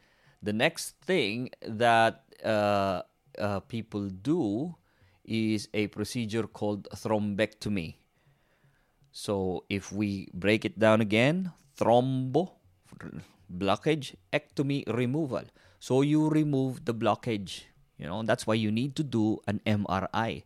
the 0.44 0.52
next 0.52 0.96
thing 1.02 1.52
that 1.62 2.24
uh, 2.44 3.04
uh 3.38 3.60
people 3.62 4.10
do 4.10 4.76
is 5.24 5.70
a 5.74 5.88
procedure 5.88 6.48
called 6.48 6.88
thrombectomy. 6.96 7.96
So 9.18 9.66
if 9.66 9.90
we 9.90 10.30
break 10.30 10.62
it 10.62 10.78
down 10.78 11.02
again, 11.02 11.50
thrombo, 11.74 12.54
blockage, 13.50 14.14
ectomy, 14.32 14.86
removal. 14.86 15.42
So 15.80 16.06
you 16.06 16.30
remove 16.30 16.86
the 16.86 16.94
blockage. 16.94 17.66
You 17.98 18.06
know, 18.06 18.22
that's 18.22 18.46
why 18.46 18.54
you 18.54 18.70
need 18.70 18.96
to 18.96 19.02
do 19.02 19.42
an 19.48 19.60
MRI. 19.66 20.44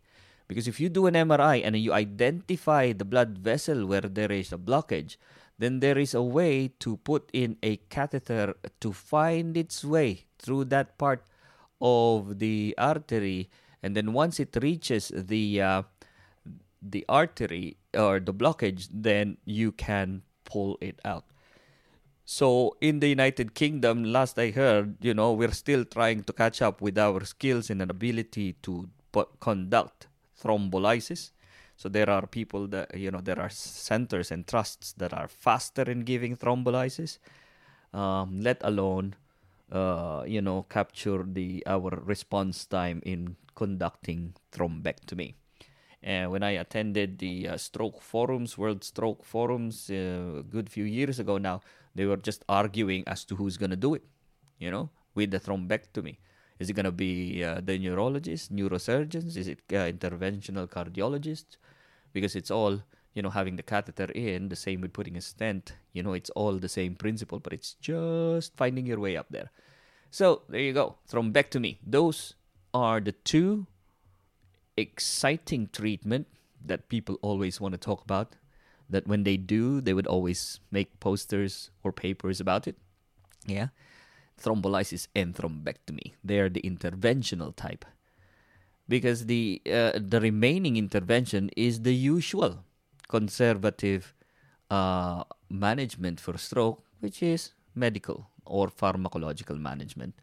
Because 0.47 0.69
if 0.69 0.79
you 0.79 0.87
do 0.87 1.07
an 1.07 1.15
MRI 1.15 1.59
and 1.67 1.75
you 1.75 1.91
identify 1.91 2.93
the 2.93 3.03
blood 3.03 3.39
vessel 3.39 3.85
where 3.85 4.07
there 4.07 4.31
is 4.31 4.53
a 4.53 4.57
blockage, 4.57 5.17
then 5.59 5.81
there 5.81 5.97
is 5.97 6.13
a 6.13 6.23
way 6.23 6.71
to 6.79 6.95
put 7.03 7.29
in 7.33 7.57
a 7.61 7.75
catheter 7.91 8.55
to 8.79 8.93
find 8.93 9.57
its 9.57 9.83
way 9.83 10.27
through 10.39 10.71
that 10.71 10.97
part 10.97 11.25
of 11.81 12.39
the 12.39 12.73
artery. 12.77 13.49
And 13.83 13.97
then 13.97 14.13
once 14.13 14.39
it 14.39 14.55
reaches 14.61 15.11
the 15.13 15.61
uh, 15.61 15.81
the 16.81 17.05
artery 17.07 17.77
or 17.93 18.19
the 18.19 18.33
blockage, 18.33 18.87
then 18.91 19.37
you 19.45 19.71
can 19.71 20.23
pull 20.45 20.77
it 20.81 20.99
out. 21.05 21.25
So 22.25 22.77
in 22.79 22.99
the 22.99 23.09
United 23.09 23.55
Kingdom, 23.55 24.03
last 24.05 24.39
I 24.39 24.51
heard, 24.51 24.95
you 25.01 25.13
know, 25.13 25.33
we're 25.33 25.51
still 25.51 25.83
trying 25.83 26.23
to 26.23 26.33
catch 26.33 26.61
up 26.61 26.81
with 26.81 26.97
our 26.97 27.25
skills 27.25 27.69
and 27.69 27.81
ability 27.81 28.53
to 28.63 28.89
conduct 29.39 30.07
thrombolysis. 30.41 31.31
So 31.75 31.89
there 31.89 32.09
are 32.09 32.27
people 32.27 32.67
that 32.67 32.95
you 32.95 33.09
know 33.09 33.21
there 33.21 33.39
are 33.39 33.49
centers 33.49 34.31
and 34.31 34.45
trusts 34.45 34.93
that 34.93 35.13
are 35.13 35.27
faster 35.27 35.81
in 35.81 36.01
giving 36.01 36.37
thrombolysis, 36.37 37.17
um, 37.91 38.39
let 38.39 38.61
alone 38.61 39.15
uh, 39.71 40.23
you 40.27 40.41
know 40.41 40.63
capture 40.69 41.25
the 41.27 41.63
our 41.65 41.89
response 42.05 42.65
time 42.65 43.01
in 43.03 43.35
conducting 43.55 44.35
thrombectomy. 44.51 45.33
And 46.03 46.31
when 46.31 46.43
I 46.43 46.51
attended 46.51 47.19
the 47.19 47.49
uh, 47.49 47.57
stroke 47.57 48.01
forums, 48.01 48.57
World 48.57 48.83
Stroke 48.83 49.23
Forums, 49.23 49.89
uh, 49.89 50.39
a 50.39 50.43
good 50.43 50.69
few 50.69 50.83
years 50.83 51.19
ago 51.19 51.37
now, 51.37 51.61
they 51.93 52.05
were 52.05 52.17
just 52.17 52.43
arguing 52.49 53.03
as 53.05 53.23
to 53.25 53.35
who's 53.35 53.57
going 53.57 53.69
to 53.69 53.75
do 53.75 53.93
it, 53.93 54.03
you 54.57 54.71
know, 54.71 54.89
with 55.13 55.31
the 55.31 55.39
thrombectomy. 55.39 56.17
Is 56.57 56.69
it 56.69 56.73
going 56.73 56.85
to 56.85 56.91
be 56.91 57.43
uh, 57.43 57.61
the 57.63 57.77
neurologists, 57.77 58.49
neurosurgeons? 58.49 59.37
Is 59.37 59.47
it 59.47 59.59
uh, 59.71 59.91
interventional 59.91 60.67
cardiologists? 60.67 61.57
Because 62.13 62.35
it's 62.35 62.51
all 62.51 62.81
you 63.13 63.21
know, 63.21 63.29
having 63.29 63.55
the 63.55 63.63
catheter 63.63 64.09
in, 64.15 64.49
the 64.49 64.55
same 64.55 64.81
with 64.81 64.93
putting 64.93 65.17
a 65.17 65.21
stent, 65.21 65.73
you 65.93 66.01
know, 66.01 66.13
it's 66.13 66.29
all 66.31 66.53
the 66.53 66.69
same 66.69 66.95
principle, 66.95 67.39
but 67.39 67.53
it's 67.53 67.73
just 67.75 68.55
finding 68.55 68.85
your 68.85 68.99
way 68.99 69.17
up 69.17 69.27
there. 69.29 69.51
So 70.11 70.43
there 70.49 70.61
you 70.61 70.73
go. 70.73 70.95
Thrombectomy. 71.09 71.77
Those 71.85 72.35
are 72.73 72.99
the 72.99 73.11
two 73.11 73.67
exciting 74.77 75.69
treatment 75.71 76.27
that 76.63 76.89
people 76.89 77.17
always 77.21 77.59
want 77.59 77.73
to 77.73 77.77
talk 77.77 78.03
about. 78.03 78.35
That 78.89 79.07
when 79.07 79.23
they 79.23 79.37
do, 79.37 79.79
they 79.79 79.93
would 79.93 80.07
always 80.07 80.59
make 80.69 80.99
posters 80.99 81.71
or 81.83 81.91
papers 81.91 82.39
about 82.39 82.67
it. 82.67 82.75
Yeah. 83.47 83.69
Thrombolysis 84.41 85.07
and 85.15 85.33
thrombectomy. 85.33 86.13
They 86.23 86.39
are 86.39 86.49
the 86.49 86.61
interventional 86.61 87.55
type. 87.55 87.85
Because 88.89 89.27
the 89.27 89.61
uh, 89.65 89.93
the 89.95 90.19
remaining 90.19 90.75
intervention 90.75 91.49
is 91.55 91.83
the 91.83 91.95
usual 91.95 92.65
conservative 93.07 94.13
uh, 94.69 95.23
management 95.49 96.19
for 96.19 96.37
stroke, 96.37 96.83
which 96.99 97.23
is 97.23 97.53
medical 97.73 98.27
or 98.45 98.67
pharmacological 98.67 99.57
management. 99.59 100.15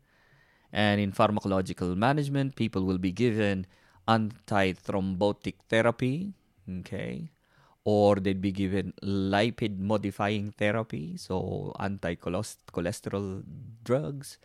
And 0.72 1.00
in 1.00 1.12
pharmacological 1.12 1.96
management, 1.96 2.56
people 2.56 2.84
will 2.84 2.98
be 2.98 3.12
given 3.12 3.66
antithrombotic 4.08 5.54
therapy, 5.68 6.32
okay, 6.80 7.30
or 7.84 8.16
they'd 8.16 8.40
be 8.40 8.52
given 8.52 8.94
lipid 9.02 9.78
modifying 9.78 10.50
therapy, 10.52 11.16
so 11.16 11.74
anti 11.78 12.14
cholesterol 12.16 13.44
drugs, 13.84 14.38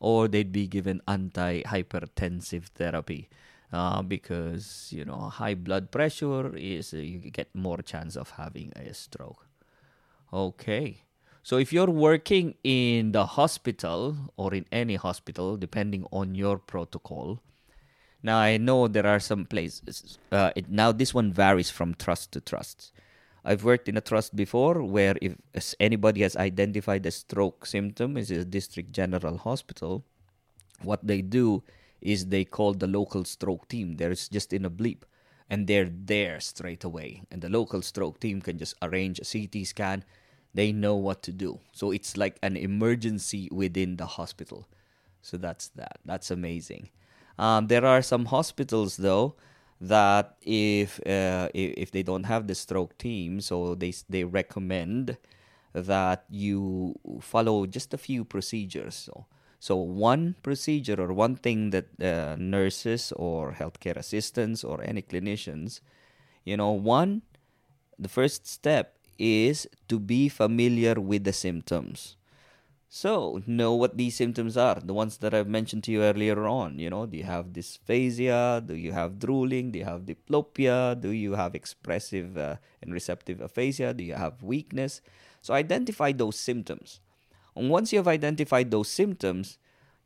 or 0.00 0.26
they'd 0.26 0.52
be 0.52 0.66
given 0.66 1.00
anti 1.06 1.62
hypertensive 1.62 2.64
therapy. 2.74 3.28
Uh, 3.72 4.02
because 4.02 4.88
you 4.90 5.04
know 5.04 5.30
high 5.30 5.54
blood 5.54 5.92
pressure 5.92 6.56
is 6.56 6.92
uh, 6.92 6.96
you 6.96 7.18
get 7.18 7.54
more 7.54 7.78
chance 7.78 8.16
of 8.16 8.30
having 8.30 8.72
a 8.74 8.92
stroke. 8.92 9.46
Okay, 10.32 11.04
so 11.44 11.56
if 11.56 11.72
you're 11.72 11.90
working 11.90 12.54
in 12.64 13.12
the 13.12 13.26
hospital 13.26 14.16
or 14.36 14.54
in 14.54 14.66
any 14.72 14.96
hospital, 14.96 15.56
depending 15.56 16.04
on 16.10 16.34
your 16.34 16.58
protocol, 16.58 17.40
now 18.22 18.38
I 18.38 18.56
know 18.56 18.88
there 18.88 19.06
are 19.06 19.20
some 19.20 19.44
places. 19.44 20.18
Uh, 20.30 20.50
it, 20.56 20.70
now 20.70 20.92
this 20.92 21.14
one 21.14 21.32
varies 21.32 21.70
from 21.70 21.94
trust 21.94 22.32
to 22.32 22.40
trust. 22.40 22.92
I've 23.44 23.64
worked 23.64 23.88
in 23.88 23.96
a 23.96 24.02
trust 24.02 24.36
before 24.36 24.82
where 24.82 25.16
if 25.20 25.36
anybody 25.80 26.20
has 26.22 26.36
identified 26.36 27.06
a 27.06 27.10
stroke 27.10 27.64
symptom, 27.64 28.16
is 28.16 28.30
a 28.30 28.44
district 28.44 28.92
general 28.92 29.38
hospital. 29.38 30.04
What 30.82 31.06
they 31.06 31.22
do 31.22 31.62
is 32.00 32.26
they 32.26 32.44
call 32.44 32.74
the 32.74 32.86
local 32.86 33.24
stroke 33.24 33.68
team. 33.68 33.96
There's 33.96 34.28
just 34.28 34.52
in 34.52 34.64
a 34.64 34.70
bleep, 34.70 35.02
and 35.48 35.66
they're 35.66 35.90
there 35.90 36.40
straight 36.40 36.84
away. 36.84 37.22
And 37.30 37.40
the 37.40 37.48
local 37.48 37.80
stroke 37.82 38.20
team 38.20 38.42
can 38.42 38.58
just 38.58 38.74
arrange 38.82 39.20
a 39.20 39.24
CT 39.24 39.66
scan 39.66 40.04
they 40.54 40.72
know 40.72 40.96
what 40.96 41.22
to 41.22 41.32
do. 41.32 41.60
So 41.72 41.90
it's 41.90 42.16
like 42.16 42.38
an 42.42 42.56
emergency 42.56 43.48
within 43.52 43.96
the 43.96 44.06
hospital. 44.06 44.68
So 45.22 45.36
that's 45.36 45.68
that. 45.76 46.00
That's 46.04 46.30
amazing. 46.30 46.90
Um, 47.38 47.68
there 47.68 47.84
are 47.84 48.02
some 48.02 48.26
hospitals 48.26 48.96
though 48.96 49.36
that 49.80 50.36
if 50.42 51.00
uh, 51.06 51.48
if 51.54 51.90
they 51.90 52.02
don't 52.02 52.24
have 52.24 52.46
the 52.46 52.54
stroke 52.54 52.96
team, 52.98 53.40
so 53.40 53.74
they 53.74 53.92
they 54.08 54.24
recommend 54.24 55.16
that 55.72 56.24
you 56.28 56.94
follow 57.20 57.66
just 57.66 57.94
a 57.94 57.98
few 57.98 58.24
procedures. 58.24 58.94
So, 58.94 59.26
so 59.58 59.76
one 59.76 60.34
procedure 60.42 61.00
or 61.00 61.12
one 61.12 61.36
thing 61.36 61.70
that 61.70 61.86
uh, 62.02 62.36
nurses 62.38 63.12
or 63.16 63.52
healthcare 63.52 63.96
assistants 63.96 64.64
or 64.64 64.82
any 64.82 65.02
clinicians, 65.02 65.80
you 66.44 66.56
know, 66.56 66.72
one, 66.72 67.22
the 67.98 68.08
first 68.08 68.46
step 68.46 68.98
is 69.18 69.68
to 69.88 69.98
be 69.98 70.28
familiar 70.28 70.94
with 70.94 71.24
the 71.24 71.32
symptoms. 71.32 72.16
So, 72.92 73.40
know 73.46 73.72
what 73.76 73.96
these 73.96 74.16
symptoms 74.16 74.56
are, 74.56 74.74
the 74.74 74.92
ones 74.92 75.18
that 75.18 75.32
I've 75.32 75.46
mentioned 75.46 75.84
to 75.84 75.92
you 75.92 76.02
earlier 76.02 76.44
on. 76.44 76.80
You 76.80 76.90
know, 76.90 77.06
do 77.06 77.16
you 77.16 77.22
have 77.22 77.52
dysphagia? 77.52 78.66
Do 78.66 78.74
you 78.74 78.90
have 78.90 79.20
drooling? 79.20 79.70
Do 79.70 79.78
you 79.78 79.84
have 79.84 80.06
diplopia? 80.06 81.00
Do 81.00 81.10
you 81.10 81.34
have 81.34 81.54
expressive 81.54 82.36
uh, 82.36 82.56
and 82.82 82.92
receptive 82.92 83.40
aphasia? 83.40 83.94
Do 83.94 84.02
you 84.02 84.14
have 84.14 84.42
weakness? 84.42 85.02
So, 85.40 85.54
identify 85.54 86.10
those 86.10 86.36
symptoms. 86.36 86.98
And 87.54 87.70
once 87.70 87.92
you 87.92 88.00
have 88.00 88.08
identified 88.08 88.72
those 88.72 88.88
symptoms, 88.88 89.58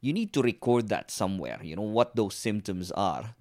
you 0.02 0.12
need 0.12 0.34
to 0.34 0.42
record 0.42 0.90
that 0.90 1.10
somewhere. 1.10 1.60
You 1.62 1.76
know, 1.76 1.88
what 1.88 2.16
those 2.16 2.34
symptoms 2.34 2.92
are. 2.92 3.34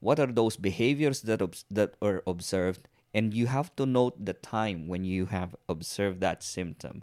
What 0.00 0.18
are 0.18 0.26
those 0.26 0.56
behaviors 0.56 1.22
that, 1.22 1.40
ob- 1.40 1.54
that 1.70 1.94
are 2.02 2.24
observed? 2.26 2.88
and 3.14 3.32
you 3.32 3.46
have 3.46 3.74
to 3.74 3.86
note 3.86 4.22
the 4.22 4.34
time 4.34 4.86
when 4.86 5.02
you 5.02 5.26
have 5.26 5.56
observed 5.66 6.20
that 6.20 6.42
symptom 6.42 7.02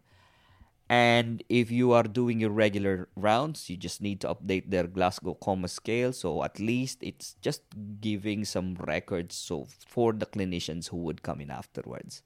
and 0.89 1.43
if 1.49 1.71
you 1.71 1.93
are 1.93 2.03
doing 2.03 2.39
your 2.39 2.51
regular 2.51 3.07
rounds 3.15 3.69
you 3.69 3.77
just 3.77 4.01
need 4.01 4.21
to 4.21 4.27
update 4.27 4.69
their 4.69 4.85
glasgow 4.85 5.33
coma 5.33 5.67
scale. 5.67 6.13
So 6.13 6.43
at 6.43 6.59
least 6.59 6.99
it's 7.01 7.35
just 7.41 7.61
giving 7.99 8.45
some 8.45 8.75
records 8.75 9.35
so 9.35 9.67
for 9.87 10.13
the 10.13 10.27
clinicians 10.27 10.89
who 10.89 10.97
would 10.97 11.23
come 11.23 11.41
in 11.41 11.49
afterwards. 11.49 12.21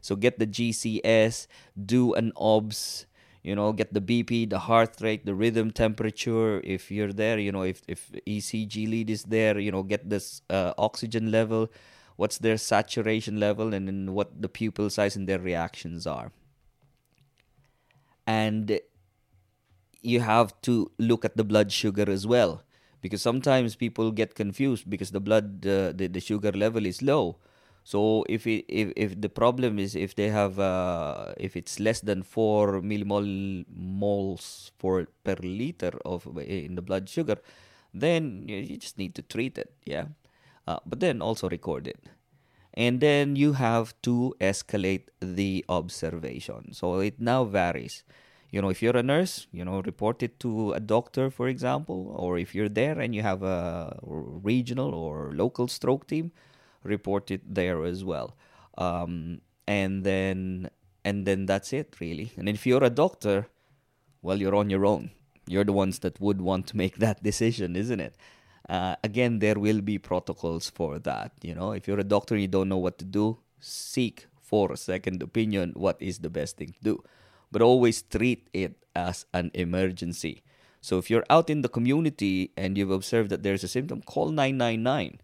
So 0.00 0.14
get 0.14 0.38
the 0.38 0.46
gcs 0.46 1.48
do 1.84 2.14
an 2.14 2.32
obs 2.36 3.06
you 3.42 3.56
know 3.56 3.72
get 3.72 3.92
the 3.92 4.00
bp 4.00 4.50
the 4.50 4.60
heart 4.60 4.96
rate 5.00 5.26
the 5.26 5.34
rhythm 5.34 5.72
temperature. 5.72 6.60
If 6.60 6.92
you're 6.92 7.12
there 7.12 7.40
you 7.40 7.50
know 7.50 7.62
if, 7.62 7.82
if 7.88 8.12
ecg 8.24 8.88
lead 8.88 9.10
is 9.10 9.24
there 9.24 9.58
you 9.58 9.72
know 9.72 9.82
get 9.82 10.08
this 10.08 10.42
uh, 10.48 10.74
oxygen 10.78 11.32
level 11.32 11.68
what's 12.14 12.38
their 12.38 12.56
saturation 12.56 13.40
level 13.40 13.74
and 13.74 13.88
then 13.88 14.14
what 14.14 14.40
the 14.40 14.48
pupil 14.48 14.90
size 14.90 15.16
and 15.16 15.28
their 15.28 15.40
reactions 15.40 16.06
are 16.06 16.30
and 18.26 18.80
you 20.02 20.20
have 20.20 20.54
to 20.62 20.90
look 20.98 21.24
at 21.24 21.36
the 21.36 21.44
blood 21.44 21.72
sugar 21.72 22.08
as 22.08 22.26
well 22.26 22.62
because 23.00 23.22
sometimes 23.22 23.74
people 23.74 24.10
get 24.10 24.34
confused 24.34 24.88
because 24.88 25.10
the 25.10 25.20
blood 25.20 25.66
uh, 25.66 25.92
the, 25.92 26.08
the 26.08 26.20
sugar 26.20 26.52
level 26.52 26.86
is 26.86 27.02
low 27.02 27.36
so 27.84 28.24
if 28.28 28.46
it, 28.46 28.64
if 28.68 28.92
if 28.96 29.20
the 29.20 29.28
problem 29.28 29.78
is 29.78 29.94
if 29.94 30.14
they 30.16 30.28
have 30.28 30.58
uh, 30.58 31.32
if 31.36 31.56
it's 31.56 31.78
less 31.78 32.00
than 32.00 32.22
four 32.24 32.80
millimol 32.82 33.64
moles 33.70 34.72
for 34.76 35.06
per 35.22 35.36
liter 35.40 35.92
of 36.04 36.26
in 36.38 36.74
the 36.74 36.82
blood 36.82 37.08
sugar, 37.08 37.36
then 37.94 38.42
you 38.48 38.76
just 38.76 38.98
need 38.98 39.14
to 39.14 39.22
treat 39.22 39.56
it. 39.56 39.70
Yeah, 39.84 40.06
uh, 40.66 40.80
but 40.84 40.98
then 40.98 41.22
also 41.22 41.48
record 41.48 41.86
it. 41.86 41.98
And 42.76 43.00
then 43.00 43.36
you 43.36 43.54
have 43.54 43.94
to 44.02 44.34
escalate 44.40 45.08
the 45.20 45.64
observation. 45.68 46.72
So 46.72 47.00
it 47.00 47.20
now 47.20 47.44
varies. 47.44 48.04
You 48.50 48.62
know, 48.62 48.68
if 48.68 48.82
you're 48.82 48.96
a 48.96 49.02
nurse, 49.02 49.46
you 49.50 49.64
know, 49.64 49.80
report 49.80 50.22
it 50.22 50.38
to 50.40 50.72
a 50.72 50.80
doctor, 50.80 51.30
for 51.30 51.48
example, 51.48 52.14
or 52.16 52.38
if 52.38 52.54
you're 52.54 52.68
there 52.68 53.00
and 53.00 53.14
you 53.14 53.22
have 53.22 53.42
a 53.42 53.98
regional 54.02 54.94
or 54.94 55.32
local 55.34 55.68
stroke 55.68 56.06
team, 56.06 56.32
report 56.82 57.30
it 57.30 57.42
there 57.54 57.84
as 57.84 58.04
well. 58.04 58.36
Um, 58.78 59.40
and 59.66 60.04
then 60.04 60.70
and 61.04 61.26
then 61.26 61.46
that's 61.46 61.72
it 61.72 61.96
really. 62.00 62.32
And 62.36 62.48
if 62.48 62.66
you're 62.66 62.84
a 62.84 62.90
doctor, 62.90 63.48
well, 64.22 64.38
you're 64.38 64.54
on 64.54 64.70
your 64.70 64.84
own. 64.86 65.10
You're 65.46 65.64
the 65.64 65.72
ones 65.72 66.00
that 66.00 66.20
would 66.20 66.40
want 66.40 66.66
to 66.68 66.76
make 66.76 66.96
that 66.96 67.22
decision, 67.30 67.76
isn't 67.76 68.00
it? 68.00 68.16
Uh, 68.68 68.96
again, 69.04 69.38
there 69.38 69.58
will 69.58 69.80
be 69.80 69.98
protocols 69.98 70.70
for 70.70 70.98
that. 70.98 71.32
You 71.42 71.54
know, 71.54 71.72
if 71.72 71.86
you're 71.86 72.00
a 72.00 72.04
doctor, 72.04 72.36
you 72.36 72.48
don't 72.48 72.68
know 72.68 72.78
what 72.78 72.98
to 72.98 73.04
do, 73.04 73.38
seek 73.60 74.26
for 74.40 74.72
a 74.72 74.76
second 74.76 75.22
opinion. 75.22 75.72
What 75.76 75.96
is 76.00 76.18
the 76.18 76.30
best 76.30 76.56
thing 76.56 76.72
to 76.72 76.82
do? 76.82 77.04
But 77.52 77.62
always 77.62 78.02
treat 78.02 78.48
it 78.52 78.84
as 78.94 79.26
an 79.32 79.50
emergency. 79.54 80.42
So 80.80 80.98
if 80.98 81.10
you're 81.10 81.24
out 81.30 81.50
in 81.50 81.62
the 81.62 81.68
community 81.68 82.52
and 82.56 82.76
you've 82.76 82.90
observed 82.90 83.30
that 83.30 83.42
there's 83.42 83.64
a 83.64 83.68
symptom, 83.68 84.02
call 84.02 84.30
999. 84.30 85.20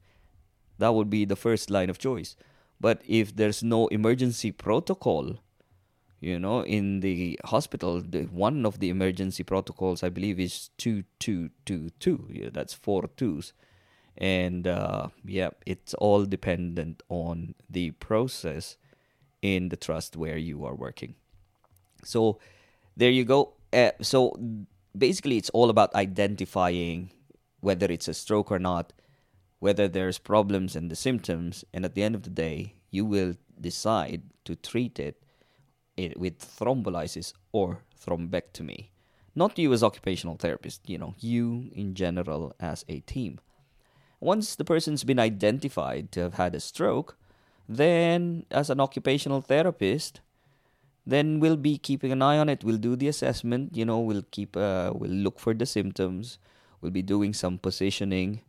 That 0.79 0.95
would 0.95 1.11
be 1.11 1.25
the 1.25 1.37
first 1.37 1.71
line 1.71 1.91
of 1.91 1.99
choice. 1.99 2.37
But 2.81 3.03
if 3.07 3.35
there's 3.37 3.63
no 3.63 3.87
emergency 3.89 4.51
protocol, 4.51 5.39
you 6.23 6.39
know 6.39 6.65
in 6.65 7.01
the 7.01 7.39
hospital 7.45 8.01
the, 8.01 8.23
one 8.27 8.65
of 8.65 8.79
the 8.79 8.89
emergency 8.89 9.43
protocols 9.43 10.03
i 10.03 10.09
believe 10.09 10.39
is 10.39 10.71
2222 10.79 12.29
yeah, 12.31 12.49
that's 12.53 12.73
four 12.73 13.11
twos. 13.17 13.53
And 14.17 14.67
uh, 14.67 15.09
yeah 15.25 15.51
it's 15.67 15.95
all 15.95 16.25
dependent 16.25 17.03
on 17.09 17.55
the 17.69 17.91
process 17.93 18.77
in 19.41 19.71
the 19.71 19.77
trust 19.77 20.17
where 20.17 20.37
you 20.37 20.65
are 20.65 20.75
working. 20.75 21.17
So 22.05 22.39
there 22.97 23.11
you 23.11 23.25
go. 23.25 23.55
Uh, 23.73 23.91
so 24.01 24.39
basically 24.97 25.39
it's 25.39 25.51
all 25.51 25.71
about 25.71 25.95
identifying 25.95 27.11
whether 27.61 27.87
it's 27.87 28.07
a 28.07 28.15
stroke 28.15 28.53
or 28.53 28.59
not 28.59 28.93
whether 29.59 29.89
there's 29.89 30.19
problems 30.19 30.77
and 30.77 30.91
the 30.91 30.97
symptoms 30.97 31.65
and 31.73 31.85
at 31.85 31.95
the 31.95 32.03
end 32.03 32.15
of 32.15 32.23
the 32.23 32.31
day 32.31 32.75
you 32.91 33.05
will 33.05 33.35
decide 33.61 34.23
to 34.45 34.55
treat 34.55 34.99
it 34.99 35.23
it 35.97 36.19
with 36.19 36.39
thrombolysis 36.39 37.33
or 37.53 37.83
thrombectomy. 38.05 38.89
Not 39.35 39.59
you 39.59 39.73
as 39.73 39.83
occupational 39.83 40.37
therapist, 40.37 40.89
you 40.89 40.99
know, 40.99 41.15
you 41.19 41.71
in 41.75 41.95
general 41.95 42.55
as 42.61 42.85
a 42.89 43.01
team. 43.01 43.41
Once 44.21 44.55
the 44.55 44.65
person's 44.65 45.05
been 45.05 45.19
identified 45.19 46.13
to 46.13 46.21
have 46.21 46.35
had 46.35 46.55
a 46.55 46.61
stroke, 46.61 47.17
then 47.69 48.45
as 48.51 48.71
an 48.71 48.81
occupational 48.81 49.41
therapist, 49.41 50.21
then 51.07 51.41
we'll 51.41 51.57
be 51.57 51.79
keeping 51.79 52.13
an 52.13 52.23
eye 52.23 52.39
on 52.39 52.49
it. 52.49 52.63
We'll 52.63 52.77
do 52.77 52.95
the 52.95 53.09
assessment. 53.09 53.77
You 53.77 53.85
know, 53.85 53.99
we'll 53.99 54.25
keep, 54.31 54.57
uh, 54.57 54.93
we'll 54.95 55.11
look 55.11 55.41
for 55.41 55.55
the 55.55 55.67
symptoms. 55.67 56.39
We'll 56.81 56.93
be 56.93 57.03
doing 57.03 57.33
some 57.33 57.59
positioning, 57.59 58.43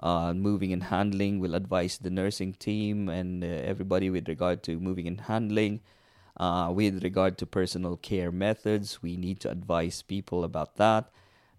uh, 0.00 0.32
moving 0.32 0.72
and 0.72 0.84
handling. 0.84 1.38
We'll 1.38 1.54
advise 1.54 1.98
the 1.98 2.10
nursing 2.10 2.54
team 2.54 3.08
and 3.08 3.44
uh, 3.44 3.46
everybody 3.46 4.10
with 4.10 4.26
regard 4.28 4.62
to 4.64 4.80
moving 4.80 5.06
and 5.06 5.20
handling. 5.20 5.80
Uh, 6.36 6.70
with 6.72 7.02
regard 7.02 7.36
to 7.38 7.46
personal 7.46 7.96
care 7.96 8.32
methods, 8.32 9.02
we 9.02 9.16
need 9.16 9.40
to 9.40 9.50
advise 9.50 10.02
people 10.02 10.44
about 10.44 10.76
that. 10.76 11.10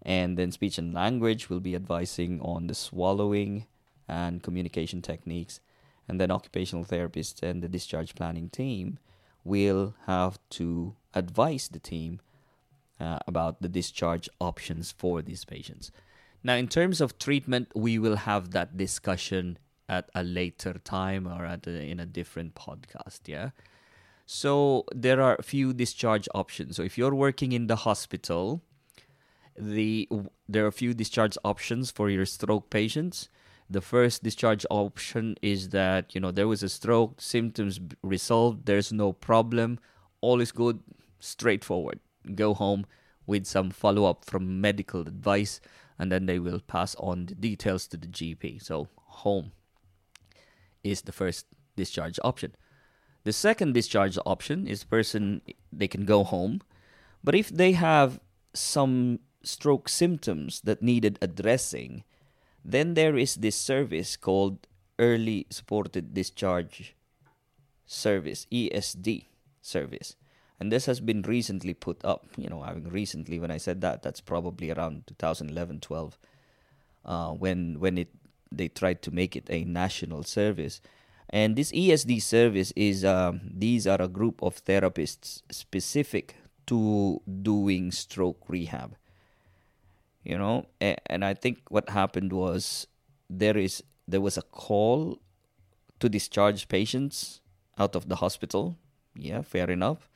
And 0.02 0.36
then 0.36 0.50
speech 0.50 0.78
and 0.78 0.92
language, 0.92 1.48
we'll 1.48 1.60
be 1.60 1.76
advising 1.76 2.40
on 2.40 2.66
the 2.66 2.74
swallowing 2.74 3.66
and 4.08 4.42
communication 4.42 5.02
techniques. 5.02 5.60
And 6.08 6.20
then 6.20 6.30
occupational 6.30 6.84
therapists 6.84 7.42
and 7.42 7.62
the 7.62 7.68
discharge 7.68 8.14
planning 8.14 8.48
team 8.50 8.98
will 9.44 9.94
have 10.06 10.38
to 10.50 10.94
advise 11.14 11.68
the 11.68 11.78
team 11.78 12.20
uh, 13.00 13.18
about 13.26 13.62
the 13.62 13.68
discharge 13.68 14.28
options 14.40 14.92
for 14.92 15.22
these 15.22 15.44
patients. 15.44 15.92
Now, 16.42 16.54
in 16.54 16.68
terms 16.68 17.00
of 17.00 17.18
treatment, 17.18 17.68
we 17.74 17.98
will 17.98 18.16
have 18.16 18.50
that 18.50 18.76
discussion 18.76 19.58
at 19.88 20.10
a 20.14 20.22
later 20.22 20.74
time 20.74 21.26
or 21.26 21.44
at 21.44 21.66
a, 21.66 21.82
in 21.82 22.00
a 22.00 22.06
different 22.06 22.54
podcast. 22.54 23.20
Yeah. 23.26 23.50
So 24.26 24.84
there 24.94 25.20
are 25.20 25.36
a 25.38 25.42
few 25.42 25.72
discharge 25.72 26.28
options. 26.34 26.76
So 26.76 26.82
if 26.82 26.96
you're 26.96 27.14
working 27.14 27.52
in 27.52 27.66
the 27.66 27.76
hospital, 27.76 28.62
the 29.56 30.08
there 30.48 30.64
are 30.64 30.68
a 30.68 30.72
few 30.72 30.94
discharge 30.94 31.36
options 31.44 31.90
for 31.90 32.08
your 32.08 32.26
stroke 32.26 32.70
patients. 32.70 33.28
The 33.68 33.80
first 33.80 34.22
discharge 34.22 34.66
option 34.70 35.36
is 35.42 35.70
that 35.70 36.14
you 36.14 36.20
know 36.20 36.30
there 36.30 36.48
was 36.48 36.62
a 36.62 36.68
stroke 36.68 37.20
symptoms 37.20 37.80
resolved 38.02 38.66
there's 38.66 38.92
no 38.92 39.12
problem 39.12 39.78
all 40.20 40.40
is 40.40 40.52
good 40.52 40.80
straightforward. 41.20 42.00
Go 42.34 42.54
home 42.54 42.86
with 43.26 43.46
some 43.46 43.70
follow 43.70 44.04
up 44.04 44.24
from 44.24 44.60
medical 44.60 45.02
advice 45.02 45.60
and 45.98 46.10
then 46.10 46.26
they 46.26 46.38
will 46.38 46.60
pass 46.60 46.94
on 46.96 47.26
the 47.26 47.34
details 47.34 47.86
to 47.86 47.96
the 47.96 48.08
gp 48.08 48.62
so 48.62 48.88
home 48.96 49.52
is 50.82 51.02
the 51.02 51.12
first 51.12 51.46
discharge 51.76 52.18
option 52.24 52.54
the 53.24 53.32
second 53.32 53.72
discharge 53.74 54.18
option 54.26 54.66
is 54.66 54.80
the 54.80 54.86
person 54.86 55.40
they 55.72 55.88
can 55.88 56.04
go 56.04 56.24
home 56.24 56.60
but 57.24 57.34
if 57.34 57.48
they 57.48 57.72
have 57.72 58.20
some 58.54 59.18
stroke 59.42 59.88
symptoms 59.88 60.60
that 60.62 60.82
needed 60.82 61.18
addressing 61.22 62.04
then 62.64 62.94
there 62.94 63.16
is 63.16 63.36
this 63.36 63.56
service 63.56 64.16
called 64.16 64.66
Early 64.98 65.46
Supported 65.50 66.14
Discharge 66.14 66.94
Service, 67.86 68.46
ESD 68.52 69.26
service. 69.60 70.16
And 70.60 70.70
this 70.70 70.86
has 70.86 71.00
been 71.00 71.22
recently 71.22 71.74
put 71.74 72.04
up. 72.04 72.26
You 72.36 72.48
know, 72.48 72.62
I 72.62 72.74
mean, 72.74 72.88
recently, 72.88 73.40
when 73.40 73.50
I 73.50 73.56
said 73.56 73.80
that, 73.80 74.02
that's 74.02 74.20
probably 74.20 74.70
around 74.70 75.04
2011 75.08 75.80
12, 75.80 76.18
uh, 77.04 77.30
when, 77.30 77.80
when 77.80 77.98
it 77.98 78.08
they 78.52 78.68
tried 78.68 79.02
to 79.02 79.10
make 79.10 79.34
it 79.34 79.46
a 79.50 79.64
national 79.64 80.22
service. 80.22 80.80
And 81.32 81.56
this 81.56 81.72
ESD 81.72 82.20
service 82.20 82.72
is 82.76 83.04
um, 83.04 83.40
these 83.50 83.86
are 83.86 84.00
a 84.00 84.08
group 84.08 84.42
of 84.42 84.62
therapists 84.64 85.40
specific 85.50 86.36
to 86.66 87.22
doing 87.42 87.90
stroke 87.90 88.44
rehab. 88.48 88.96
You 90.24 90.38
know 90.38 90.66
and 90.80 91.24
i 91.24 91.34
think 91.34 91.58
what 91.68 91.90
happened 91.90 92.32
was 92.32 92.86
there 93.28 93.58
is 93.58 93.82
there 94.06 94.20
was 94.20 94.36
a 94.36 94.42
call 94.42 95.18
to 95.98 96.08
discharge 96.08 96.68
patients 96.68 97.40
out 97.76 97.96
of 97.96 98.08
the 98.08 98.16
hospital. 98.16 98.76
Yeah 99.16 99.42
fair 99.42 99.68
enough. 99.70 100.08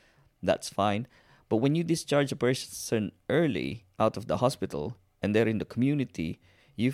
That's 0.42 0.68
fine. 0.68 1.08
But 1.48 1.56
when 1.56 1.74
you 1.74 1.82
discharge 1.82 2.30
a 2.30 2.36
person 2.36 3.12
early 3.28 3.84
out 3.98 4.16
of 4.16 4.26
the 4.26 4.36
hospital 4.36 4.96
and 5.22 5.34
they're 5.34 5.48
in 5.48 5.58
the 5.58 5.64
community 5.64 6.38
you 6.76 6.92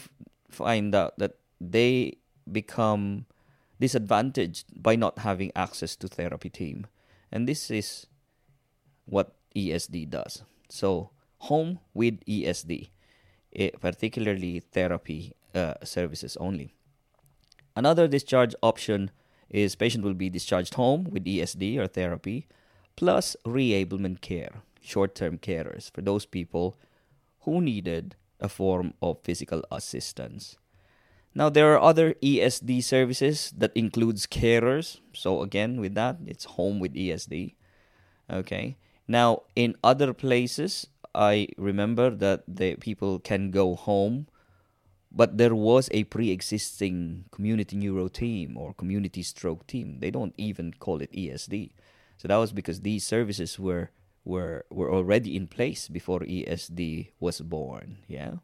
find 0.50 0.94
out 0.94 1.18
that 1.18 1.36
they 1.60 2.16
become 2.50 3.26
disadvantaged 3.82 4.64
by 4.88 4.94
not 4.94 5.24
having 5.26 5.50
access 5.56 5.96
to 5.96 6.06
therapy 6.06 6.50
team 6.50 6.86
and 7.32 7.48
this 7.48 7.70
is 7.70 8.06
what 9.04 9.34
ESD 9.56 10.08
does 10.08 10.42
so 10.68 11.10
home 11.50 11.78
with 11.92 12.24
ESD 12.26 12.90
particularly 13.80 14.60
therapy 14.60 15.34
uh, 15.54 15.74
services 15.84 16.36
only. 16.38 16.74
Another 17.76 18.08
discharge 18.08 18.54
option 18.62 19.10
is 19.50 19.74
patient 19.74 20.04
will 20.04 20.14
be 20.14 20.30
discharged 20.30 20.74
home 20.74 21.04
with 21.04 21.24
ESD 21.24 21.78
or 21.78 21.86
therapy, 21.86 22.46
plus 22.96 23.36
reablement 23.46 24.20
care, 24.20 24.62
short-term 24.80 25.38
carers 25.38 25.90
for 25.90 26.00
those 26.00 26.26
people 26.26 26.76
who 27.40 27.60
needed 27.60 28.16
a 28.40 28.48
form 28.48 28.94
of 29.02 29.20
physical 29.22 29.62
assistance. 29.70 30.56
Now 31.34 31.48
there 31.48 31.72
are 31.72 31.80
other 31.80 32.14
ESD 32.22 32.84
services 32.84 33.52
that 33.56 33.72
includes 33.74 34.26
carers. 34.26 35.00
So 35.14 35.42
again, 35.42 35.80
with 35.80 35.94
that, 35.94 36.18
it's 36.26 36.44
home 36.44 36.78
with 36.78 36.94
ESD. 36.94 37.54
Okay. 38.30 38.76
Now 39.08 39.42
in 39.56 39.76
other 39.82 40.12
places, 40.12 40.86
I 41.14 41.48
remember 41.56 42.10
that 42.10 42.44
the 42.48 42.76
people 42.76 43.18
can 43.18 43.50
go 43.50 43.74
home, 43.74 44.28
but 45.10 45.38
there 45.38 45.54
was 45.54 45.88
a 45.92 46.04
pre-existing 46.04 47.26
community 47.30 47.76
neuro 47.76 48.08
team 48.08 48.56
or 48.56 48.72
community 48.74 49.22
stroke 49.22 49.66
team. 49.66 49.98
They 50.00 50.10
don't 50.10 50.34
even 50.38 50.72
call 50.74 51.00
it 51.02 51.12
ESD. 51.12 51.72
So 52.16 52.28
that 52.28 52.36
was 52.36 52.52
because 52.52 52.80
these 52.80 53.04
services 53.06 53.58
were 53.58 53.90
were 54.24 54.64
were 54.70 54.92
already 54.92 55.34
in 55.36 55.48
place 55.48 55.88
before 55.88 56.20
ESD 56.20 57.10
was 57.20 57.40
born. 57.40 57.98
Yeah. 58.06 58.36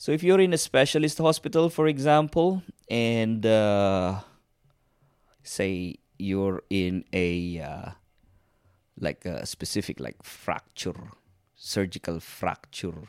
So 0.00 0.12
if 0.12 0.22
you're 0.22 0.40
in 0.40 0.52
a 0.52 0.58
specialist 0.58 1.18
hospital, 1.18 1.68
for 1.68 1.88
example, 1.88 2.62
and 2.88 3.44
uh, 3.44 4.20
say 5.42 5.96
you're 6.20 6.62
in 6.70 7.04
a 7.12 7.60
uh, 7.60 7.90
like 9.00 9.24
a 9.24 9.44
specific 9.44 9.98
like 9.98 10.22
fracture 10.22 11.10
surgical 11.56 12.20
fracture 12.20 13.08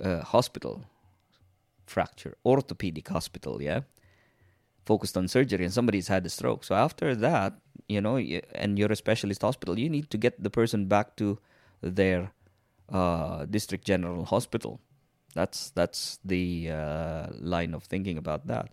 uh, 0.00 0.22
hospital 0.22 0.86
fracture 1.86 2.34
orthopedic 2.46 3.08
hospital 3.08 3.60
yeah 3.60 3.80
focused 4.86 5.16
on 5.18 5.28
surgery 5.28 5.64
and 5.64 5.74
somebody's 5.74 6.08
had 6.08 6.24
a 6.24 6.30
stroke. 6.30 6.64
So 6.64 6.74
after 6.74 7.14
that 7.16 7.52
you 7.86 8.00
know 8.00 8.16
and 8.16 8.78
you're 8.78 8.92
a 8.92 8.96
specialist 8.96 9.42
hospital 9.42 9.78
you 9.78 9.90
need 9.90 10.08
to 10.08 10.16
get 10.16 10.42
the 10.42 10.50
person 10.50 10.86
back 10.86 11.16
to 11.16 11.38
their 11.82 12.32
uh, 12.88 13.44
district 13.44 13.84
general 13.84 14.24
hospital 14.24 14.80
that's 15.34 15.70
that's 15.70 16.18
the 16.24 16.70
uh, 16.70 17.26
line 17.38 17.74
of 17.74 17.84
thinking 17.84 18.18
about 18.18 18.46
that 18.46 18.70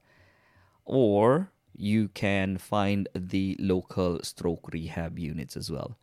or 0.85 1.51
you 1.75 2.09
can 2.09 2.57
find 2.57 3.07
the 3.15 3.55
local 3.59 4.19
stroke 4.23 4.69
rehab 4.73 5.17
units 5.19 5.55
as 5.55 5.71
well 5.71 5.97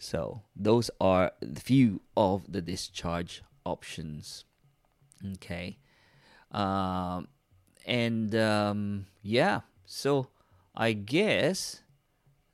so 0.00 0.40
those 0.56 0.90
are 0.98 1.32
the 1.40 1.60
few 1.60 2.00
of 2.16 2.50
the 2.50 2.62
discharge 2.62 3.42
options. 3.66 4.46
Okay. 5.34 5.76
Um, 6.50 7.28
and 7.86 8.34
um, 8.34 9.06
yeah, 9.22 9.60
so 9.84 10.28
I 10.74 10.92
guess 10.94 11.82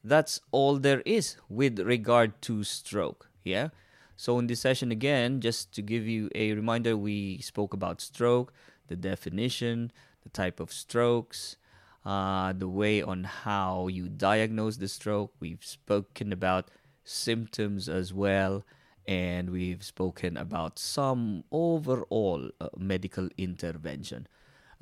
that's 0.03 0.41
all 0.51 0.79
there 0.79 1.03
is 1.07 1.37
with 1.49 1.79
regard 1.79 2.43
to 2.43 2.64
stroke. 2.64 3.31
Yeah. 3.45 3.68
So 4.17 4.39
in 4.39 4.47
this 4.47 4.61
session 4.61 4.91
again, 4.91 5.41
just 5.41 5.73
to 5.75 5.83
give 5.83 6.07
you 6.07 6.31
a 6.35 6.53
reminder, 6.55 6.97
we 6.97 7.39
spoke 7.39 7.75
about 7.75 8.01
stroke, 8.01 8.53
the 8.89 8.97
definition, 8.97 9.93
the 10.23 10.31
type 10.31 10.59
of 10.59 10.73
strokes, 10.73 11.57
uh, 12.05 12.53
the 12.53 12.69
way 12.69 13.03
on 13.03 13.25
how 13.25 13.89
you 13.89 14.09
diagnose 14.09 14.79
the 14.79 14.89
stroke. 14.89 15.33
We've 15.39 15.64
spoken 15.64 16.33
about 16.33 16.71
symptoms 17.05 17.89
as 17.89 18.14
well. 18.14 18.64
And 19.07 19.51
we've 19.51 19.85
spoken 19.85 20.37
about 20.37 20.81
some 20.81 21.45
overall 21.53 22.51
uh, 22.61 22.69
medical 22.77 23.29
intervention. 23.37 24.27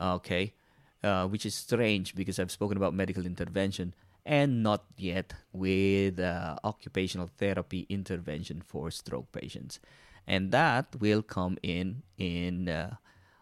Okay. 0.00 0.54
Uh, 1.02 1.26
which 1.26 1.44
is 1.44 1.54
strange 1.54 2.14
because 2.14 2.38
I've 2.38 2.50
spoken 2.50 2.78
about 2.78 2.94
medical 2.94 3.26
intervention 3.26 3.94
and 4.24 4.62
not 4.62 4.84
yet 4.96 5.34
with 5.52 6.18
uh, 6.18 6.56
occupational 6.64 7.28
therapy 7.38 7.86
intervention 7.88 8.62
for 8.64 8.90
stroke 8.90 9.30
patients. 9.32 9.80
And 10.26 10.50
that 10.52 10.96
will 10.98 11.22
come 11.22 11.58
in 11.62 12.02
in 12.16 12.68
uh, 12.68 12.96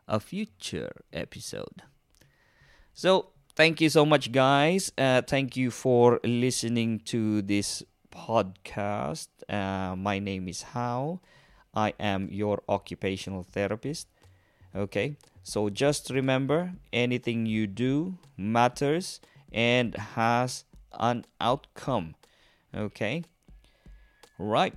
a 0.08 0.18
future 0.18 0.92
episode. 1.12 1.82
So, 2.92 3.28
thank 3.54 3.80
you 3.80 3.88
so 3.88 4.04
much, 4.04 4.32
guys. 4.32 4.92
Uh, 4.98 5.22
thank 5.22 5.56
you 5.56 5.70
for 5.70 6.20
listening 6.24 7.00
to 7.06 7.42
this 7.42 7.82
podcast. 8.10 9.28
Uh, 9.48 9.96
my 9.96 10.18
name 10.18 10.48
is 10.48 10.62
How. 10.62 11.20
I 11.74 11.94
am 11.98 12.28
your 12.30 12.62
occupational 12.68 13.44
therapist. 13.44 14.08
Okay, 14.74 15.16
so 15.42 15.70
just 15.70 16.10
remember 16.10 16.72
anything 16.92 17.46
you 17.46 17.66
do 17.66 18.18
matters 18.36 19.20
and 19.52 19.94
has 19.94 20.64
an 20.98 21.24
outcome. 21.40 22.14
Okay, 22.74 23.24
right. 24.38 24.74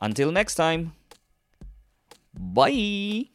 Until 0.00 0.32
next 0.32 0.54
time, 0.54 0.92
bye. 2.34 3.28